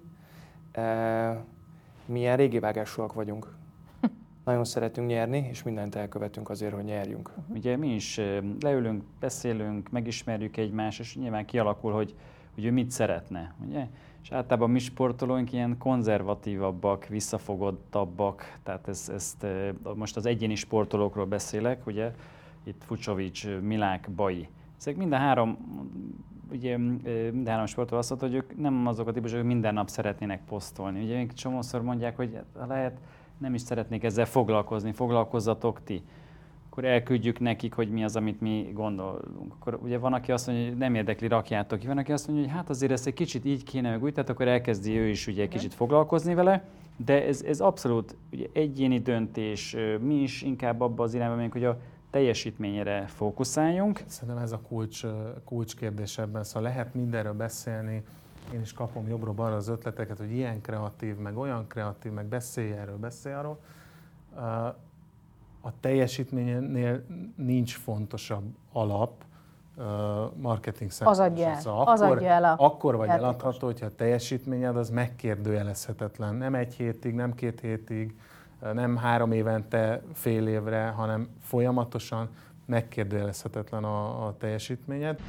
Milyen 2.05 2.37
régi 2.37 2.59
vágásúak 2.59 3.13
vagyunk. 3.13 3.55
Nagyon 4.45 4.65
szeretünk 4.65 5.09
nyerni, 5.09 5.47
és 5.51 5.63
mindent 5.63 5.95
elkövetünk 5.95 6.51
azért, 6.51 6.75
hogy 6.75 6.85
nyerjünk. 6.85 7.31
Ugye 7.49 7.77
mi 7.77 7.95
is 7.95 8.21
leülünk, 8.61 9.05
beszélünk, 9.21 9.91
megismerjük 9.91 10.57
egymást, 10.57 11.01
és 11.01 11.17
nyilván 11.17 11.45
kialakul, 11.45 11.93
hogy, 11.93 12.15
hogy 12.55 12.65
ő 12.65 12.73
mit 12.73 12.91
szeretne. 12.91 13.55
Ugye? 13.67 13.87
És 14.23 14.33
általában 14.33 14.71
mi 14.71 14.79
sportolóink 14.79 15.53
ilyen 15.53 15.79
konzervatívabbak, 15.79 17.07
visszafogottabbak, 17.07 18.59
tehát 18.63 18.89
ezt, 18.89 19.11
ezt 19.11 19.47
most 19.95 20.17
az 20.17 20.27
egyéni 20.27 20.55
sportolókról 20.55 21.27
beszélek, 21.27 21.87
ugye, 21.87 22.15
itt 22.65 22.85
Fucsovics, 22.85 23.47
Milák, 23.61 24.11
Bai. 24.11 24.49
Ezek 24.79 24.97
mind 24.97 25.13
a 25.13 25.17
három, 25.17 25.59
ugye 26.51 26.77
mind 27.33 27.47
a 27.47 27.51
három 27.51 27.67
sportoló 27.67 27.99
azt 27.99 28.09
mondta, 28.09 28.29
hogy 28.29 28.37
ők 28.37 28.61
nem 28.61 28.87
azok 28.87 29.09
a 29.09 29.13
típusok, 29.13 29.37
hogy 29.37 29.47
minden 29.47 29.75
nap 29.75 29.89
szeretnének 29.89 30.45
posztolni. 30.45 31.03
Ugye 31.03 31.17
még 31.17 31.33
csomószor 31.33 31.83
mondják, 31.83 32.17
hogy 32.17 32.39
ha 32.59 32.67
lehet, 32.67 33.01
nem 33.39 33.55
is 33.55 33.61
szeretnék 33.61 34.05
ezzel 34.05 34.27
foglalkozni, 34.27 34.93
foglalkozzatok 34.93 35.85
ti 35.85 36.03
akkor 36.71 36.85
elküldjük 36.85 37.39
nekik, 37.41 37.75
hogy 37.75 37.91
mi 37.91 38.05
az, 38.05 38.17
amit 38.17 38.41
mi 38.41 38.71
gondolunk. 38.75 39.53
Akkor 39.53 39.79
ugye 39.83 39.99
van, 39.99 40.13
aki 40.13 40.33
azt 40.33 40.47
mondja, 40.47 40.67
hogy 40.67 40.77
nem 40.77 40.95
érdekli, 40.95 41.29
rakjátok 41.29 41.79
ki. 41.79 41.87
Van, 41.87 41.99
aki 41.99 42.13
azt 42.13 42.27
mondja, 42.27 42.47
hogy 42.47 42.55
hát 42.55 42.69
azért 42.69 42.93
ezt 42.93 43.07
egy 43.07 43.15
kicsit 43.15 43.45
így 43.45 43.65
kéne, 43.65 43.91
meg 43.91 44.03
úgy, 44.03 44.13
tehát 44.13 44.31
akkor 44.31 44.49
elkezdi 44.49 44.99
ő 44.99 45.09
is 45.09 45.27
ugye 45.27 45.43
egy 45.43 45.49
kicsit 45.49 45.75
foglalkozni 45.75 46.35
vele. 46.35 46.65
De 46.97 47.27
ez, 47.27 47.43
ez 47.43 47.61
abszolút 47.61 48.17
ugye 48.33 48.47
egyéni 48.53 48.99
döntés. 48.99 49.77
Mi 50.01 50.15
is 50.15 50.43
inkább 50.43 50.81
abba 50.81 51.03
az 51.03 51.15
irányba 51.15 51.35
megyünk, 51.35 51.53
hogy 51.53 51.65
a 51.65 51.79
teljesítményre 52.11 53.05
fókuszáljunk. 53.07 54.03
Szerintem 54.07 54.43
ez 54.43 54.53
a 54.53 54.61
kulcs, 54.69 55.05
kulcskérdés 55.45 56.19
ebben. 56.19 56.45
Szóval 56.45 56.63
lehet 56.63 56.95
mindenről 56.95 57.35
beszélni, 57.35 58.03
én 58.55 58.61
is 58.61 58.73
kapom 58.73 59.09
jobbról-balra 59.09 59.57
az 59.57 59.69
ötleteket, 59.69 60.19
hogy 60.19 60.33
ilyen 60.33 60.61
kreatív, 60.61 61.17
meg 61.17 61.37
olyan 61.37 61.67
kreatív, 61.67 62.13
meg 62.13 62.27
beszélj 62.27 62.73
erről, 62.73 62.97
beszélj 62.97 63.35
arról 63.35 63.59
a 65.61 65.81
teljesítménynél 65.81 67.05
nincs 67.37 67.77
fontosabb 67.77 68.45
alap, 68.73 69.25
marketing 70.37 70.91
szempontból. 70.91 71.27
Az 71.27 71.33
adja 71.33 71.49
el. 71.49 71.61
Szóval 71.61 71.81
akkor, 71.81 71.93
az 71.93 72.01
adja 72.01 72.29
el 72.29 72.45
a 72.45 72.55
akkor 72.59 72.97
vagy 72.97 73.09
játékos. 73.09 73.29
eladható, 73.29 73.67
hogyha 73.67 73.87
a 73.87 73.95
teljesítményed 73.97 74.77
az 74.77 74.91
megkérdőjelezhetetlen. 74.91 76.35
Nem 76.35 76.55
egy 76.55 76.75
hétig, 76.75 77.15
nem 77.15 77.35
két 77.35 77.61
hétig, 77.61 78.19
nem 78.73 78.97
három 78.97 79.33
évente, 79.33 80.03
fél 80.13 80.47
évre, 80.47 80.89
hanem 80.89 81.29
folyamatosan 81.43 82.29
megkérdőjelezhetetlen 82.67 83.85
a, 83.85 84.27
a 84.27 84.37
teljesítményed. 84.37 85.21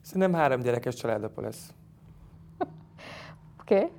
Szerintem 0.00 0.32
három 0.32 0.60
gyerekes 0.60 0.94
családapa 0.94 1.40
lesz. 1.40 1.72
Oké. 3.60 3.74
Okay. 3.74 3.90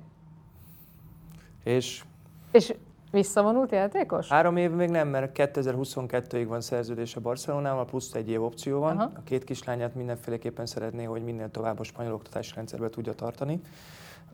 És, 1.64 2.04
és 2.50 2.74
Visszavonult 3.16 3.72
játékos? 3.72 4.28
Három 4.28 4.56
év 4.56 4.70
még 4.70 4.88
nem, 4.88 5.08
mert 5.08 5.30
2022-ig 5.34 6.44
van 6.48 6.60
szerződés 6.60 7.16
a 7.16 7.20
Barcelonával, 7.20 7.84
plusz 7.84 8.14
egy 8.14 8.30
év 8.30 8.42
opció 8.42 8.78
van. 8.78 8.96
Aha. 8.96 9.10
A 9.16 9.22
két 9.24 9.44
kislányát 9.44 9.94
mindenféleképpen 9.94 10.66
szeretné, 10.66 11.04
hogy 11.04 11.24
minél 11.24 11.50
tovább 11.50 11.78
a 11.78 11.82
spanyol 11.82 12.12
oktatási 12.12 12.52
rendszerbe 12.54 12.88
tudja 12.88 13.12
tartani. 13.12 13.60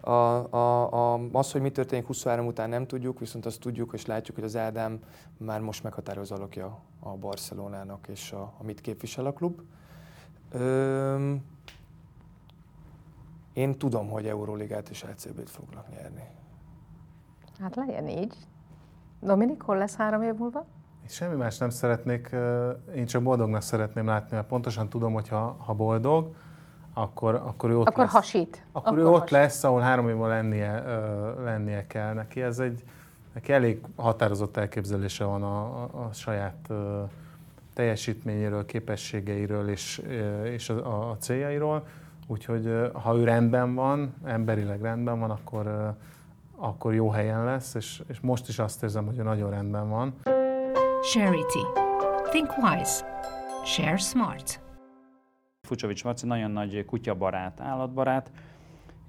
A, 0.01 0.11
a, 0.11 0.93
a, 0.93 1.21
az, 1.33 1.53
hogy 1.53 1.61
mi 1.61 1.71
történik 1.71 2.07
23 2.07 2.47
után 2.47 2.69
nem 2.69 2.87
tudjuk, 2.87 3.19
viszont 3.19 3.47
azt 3.47 3.61
tudjuk, 3.61 3.93
és 3.93 4.07
látjuk, 4.07 4.37
hogy 4.37 4.45
az 4.45 4.57
Ádám 4.57 4.99
már 5.37 5.61
most 5.61 5.83
meghatározó 5.83 6.35
alakja 6.35 6.79
a 7.01 7.09
Barcelonának, 7.09 8.09
és 8.09 8.33
a, 8.33 8.53
amit 8.59 8.81
képvisel 8.81 9.27
a 9.27 9.33
klub. 9.33 9.61
Öm, 10.53 11.45
én 13.53 13.79
tudom, 13.79 14.09
hogy 14.09 14.27
Euróligát 14.27 14.89
és 14.89 15.05
LCB-t 15.05 15.51
fognak 15.51 15.91
nyerni. 15.91 16.25
Hát 17.59 17.77
legyen 17.77 18.09
így. 18.09 18.35
Dominik, 19.25 19.63
hol 19.63 19.77
lesz 19.77 19.97
három 19.97 20.23
év 20.23 20.35
múlva? 20.35 20.67
Én 21.03 21.09
semmi 21.09 21.37
más 21.37 21.59
nem 21.59 21.71
szeretnék, 21.71 22.31
én 22.95 23.07
csak 23.07 23.23
boldognak 23.23 23.63
szeretném 23.63 24.07
látni, 24.07 24.37
mert 24.37 24.47
pontosan 24.47 24.89
tudom, 24.89 25.13
hogy 25.13 25.29
ha, 25.29 25.57
ha 25.59 25.73
boldog, 25.73 26.35
akkor, 26.95 27.35
akkor 27.35 27.71
ő 27.71 27.79
ott 27.79 27.87
akkor 27.87 28.05
lesz. 28.05 28.13
hasít. 28.13 28.65
Akkor, 28.73 28.93
akkor 28.93 28.99
ő 28.99 29.05
hasít. 29.05 29.23
ott 29.23 29.31
lesz, 29.31 29.65
ahol 29.65 29.81
három 29.81 30.09
évvel 30.09 30.29
lennie, 30.29 30.83
lennie 31.45 31.87
kell 31.87 32.13
neki. 32.13 32.43
Ez 32.43 32.59
egy, 32.59 32.85
neki 33.35 33.53
elég 33.53 33.81
határozott 33.97 34.57
elképzelése 34.57 35.25
van 35.25 35.43
a, 35.43 35.83
a, 35.83 35.83
a 35.83 36.13
saját 36.13 36.69
teljesítményéről, 37.75 38.67
képességeiről 38.67 39.69
és, 39.69 40.03
és 40.45 40.69
a, 40.69 41.11
a 41.11 41.17
céljairól. 41.17 41.87
Úgyhogy 42.27 42.91
ha 42.93 43.17
ő 43.17 43.25
rendben 43.25 43.75
van, 43.75 44.15
emberileg 44.25 44.81
rendben 44.81 45.21
van, 45.21 45.31
akkor, 45.31 45.95
akkor 46.63 46.95
jó 46.95 47.11
helyen 47.11 47.45
lesz, 47.45 47.75
és, 47.75 48.03
és 48.09 48.21
most 48.21 48.49
is 48.49 48.59
azt 48.59 48.83
érzem, 48.83 49.07
hogy 49.07 49.17
nagyon 49.17 49.51
rendben 49.51 49.89
van. 49.89 50.15
Charity. 51.13 51.59
Think 52.31 52.51
wise. 52.63 53.21
Share 53.65 53.97
smart. 53.97 54.61
Fucsovics 55.63 56.05
Marci 56.05 56.27
nagyon 56.27 56.51
nagy 56.51 56.85
kutyabarát, 56.85 57.61
állatbarát, 57.61 58.31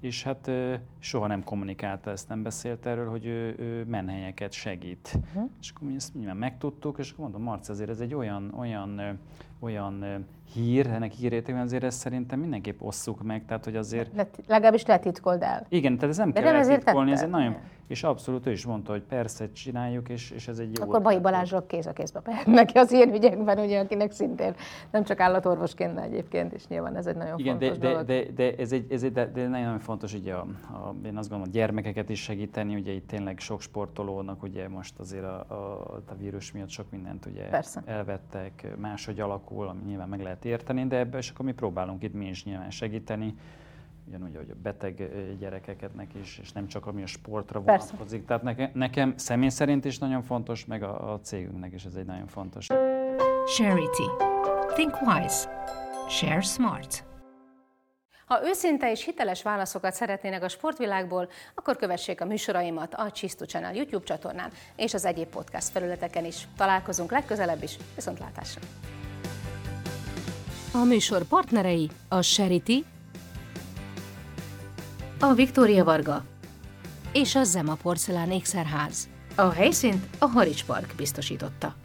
és 0.00 0.22
hát 0.22 0.50
soha 0.98 1.26
nem 1.26 1.44
kommunikálta 1.44 2.10
ezt, 2.10 2.28
nem 2.28 2.42
beszélt 2.42 2.86
erről, 2.86 3.10
hogy 3.10 3.26
ő, 3.26 3.54
ő 3.58 3.84
menhelyeket 3.84 4.52
segít. 4.52 5.14
Uh-huh. 5.14 5.50
És 5.60 5.70
akkor 5.70 5.88
mi 5.88 5.94
ezt 5.94 6.14
nyilván 6.14 6.36
megtudtuk, 6.36 6.98
és 6.98 7.10
akkor 7.10 7.24
mondom, 7.24 7.42
Marci, 7.42 7.70
azért 7.70 7.90
ez 7.90 8.00
egy 8.00 8.14
olyan, 8.14 8.54
olyan, 8.58 9.18
olyan 9.60 10.26
hír, 10.52 10.86
ennek 10.86 11.12
hírértékben 11.12 11.64
azért 11.64 11.82
ezt 11.82 11.98
szerintem 11.98 12.40
mindenképp 12.40 12.80
osszuk 12.80 13.22
meg, 13.22 13.44
tehát 13.44 13.64
hogy 13.64 13.76
azért... 13.76 14.14
Let, 14.14 14.38
legalábbis 14.46 14.86
letitkold 14.86 15.42
el. 15.42 15.66
Igen, 15.68 15.94
tehát 15.94 16.10
ez 16.10 16.16
nem 16.16 16.32
De 16.32 16.40
kell 16.40 16.52
nem 16.52 16.68
letitkolni, 16.68 17.12
ez 17.12 17.22
egy 17.22 17.30
nagyon... 17.30 17.56
És 17.86 18.02
abszolút 18.02 18.46
ő 18.46 18.50
is 18.50 18.66
mondta, 18.66 18.92
hogy 18.92 19.02
persze 19.02 19.52
csináljuk, 19.52 20.08
és, 20.08 20.30
és 20.30 20.48
ez 20.48 20.58
egy 20.58 20.78
jó... 20.78 20.84
Akkor 20.84 21.02
Bai 21.02 21.18
Balázsról 21.18 21.66
kéz 21.66 21.86
a 21.86 21.92
kézbe 21.92 22.22
neki 22.46 22.78
az 22.78 22.92
ilyen 22.92 23.14
ügyekben, 23.14 23.58
ugye, 23.58 23.80
akinek 23.80 24.12
szintén 24.12 24.54
nem 24.90 25.04
csak 25.04 25.20
állatorvosként, 25.20 25.94
de 25.94 26.02
egyébként, 26.02 26.52
és 26.52 26.66
nyilván 26.66 26.96
ez 26.96 27.06
egy 27.06 27.16
nagyon 27.16 27.38
Igen, 27.38 27.58
fontos 27.58 27.78
de, 27.78 27.88
dolog. 27.88 28.06
De, 28.06 28.22
de, 28.22 28.30
de, 28.30 28.54
ez 28.56 28.72
egy, 28.72 28.92
ez 28.92 29.02
egy 29.02 29.12
de, 29.12 29.26
de 29.26 29.48
nagyon 29.48 29.78
fontos, 29.78 30.14
ugye 30.14 30.34
a, 30.34 30.46
a, 30.72 30.94
én 31.04 31.16
azt 31.16 31.28
gondolom, 31.28 31.52
a 31.52 31.56
gyermekeket 31.56 32.08
is 32.08 32.22
segíteni, 32.22 32.74
ugye 32.74 32.92
itt 32.92 33.06
tényleg 33.06 33.38
sok 33.38 33.60
sportolónak, 33.60 34.42
ugye 34.42 34.68
most 34.68 34.98
azért 34.98 35.24
a, 35.24 35.44
a, 35.48 36.02
a 36.06 36.14
vírus 36.18 36.52
miatt 36.52 36.68
sok 36.68 36.90
mindent 36.90 37.26
ugye 37.26 37.48
Persze. 37.48 37.82
elvettek, 37.86 38.76
máshogy 38.76 39.20
alakul, 39.44 39.68
ami 39.68 39.82
nyilván 39.86 40.08
meg 40.08 40.20
lehet 40.20 40.44
érteni, 40.44 40.86
de 40.86 40.96
ebben 40.96 41.20
és 41.20 41.30
akkor 41.30 41.44
mi 41.44 41.52
próbálunk 41.52 42.02
itt 42.02 42.14
mi 42.14 42.28
is 42.28 42.44
nyilván 42.44 42.70
segíteni, 42.70 43.34
ugyanúgy, 44.06 44.36
hogy 44.36 44.50
a 44.50 44.54
beteg 44.62 45.10
gyerekeknek 45.38 46.14
is, 46.14 46.38
és 46.42 46.52
nem 46.52 46.66
csak 46.66 46.86
ami 46.86 47.02
a 47.02 47.06
sportra 47.06 47.60
Persze. 47.60 47.86
vonatkozik. 47.86 48.26
Tehát 48.26 48.42
nekem, 48.42 48.70
nekem 48.72 49.16
személy 49.16 49.48
szerint 49.48 49.84
is 49.84 49.98
nagyon 49.98 50.22
fontos, 50.22 50.64
meg 50.64 50.82
a, 50.82 51.12
a 51.12 51.20
cégünknek 51.20 51.72
is 51.72 51.84
ez 51.84 51.94
egy 51.94 52.06
nagyon 52.06 52.26
fontos. 52.26 52.66
Charity. 53.56 54.10
Think 54.74 54.94
wise. 55.06 55.48
Share 56.08 56.40
smart. 56.40 57.04
Ha 58.26 58.40
őszinte 58.44 58.90
és 58.90 59.04
hiteles 59.04 59.42
válaszokat 59.42 59.92
szeretnének 59.92 60.42
a 60.42 60.48
sportvilágból, 60.48 61.28
akkor 61.54 61.76
kövessék 61.76 62.20
a 62.20 62.24
műsoraimat 62.24 62.94
a 62.94 63.10
Csisztu 63.10 63.44
Channel 63.44 63.74
YouTube 63.74 64.04
csatornán 64.04 64.50
és 64.76 64.94
az 64.94 65.04
egyéb 65.04 65.28
podcast 65.28 65.68
felületeken 65.68 66.24
is. 66.24 66.48
Találkozunk 66.56 67.10
legközelebb 67.10 67.62
is, 67.62 67.76
viszontlátásra! 67.94 68.60
A 70.74 70.84
műsor 70.84 71.22
partnerei 71.22 71.90
a 72.08 72.22
Charity, 72.22 72.84
a 75.20 75.32
Viktória 75.32 75.84
Varga 75.84 76.24
és 77.12 77.34
a 77.34 77.44
Zema 77.44 77.74
Porcelán 77.74 78.30
ékszerház. 78.30 79.08
A 79.34 79.48
helyszínt 79.48 80.06
a 80.18 80.26
Harics 80.26 80.64
Park 80.64 80.94
biztosította. 80.96 81.83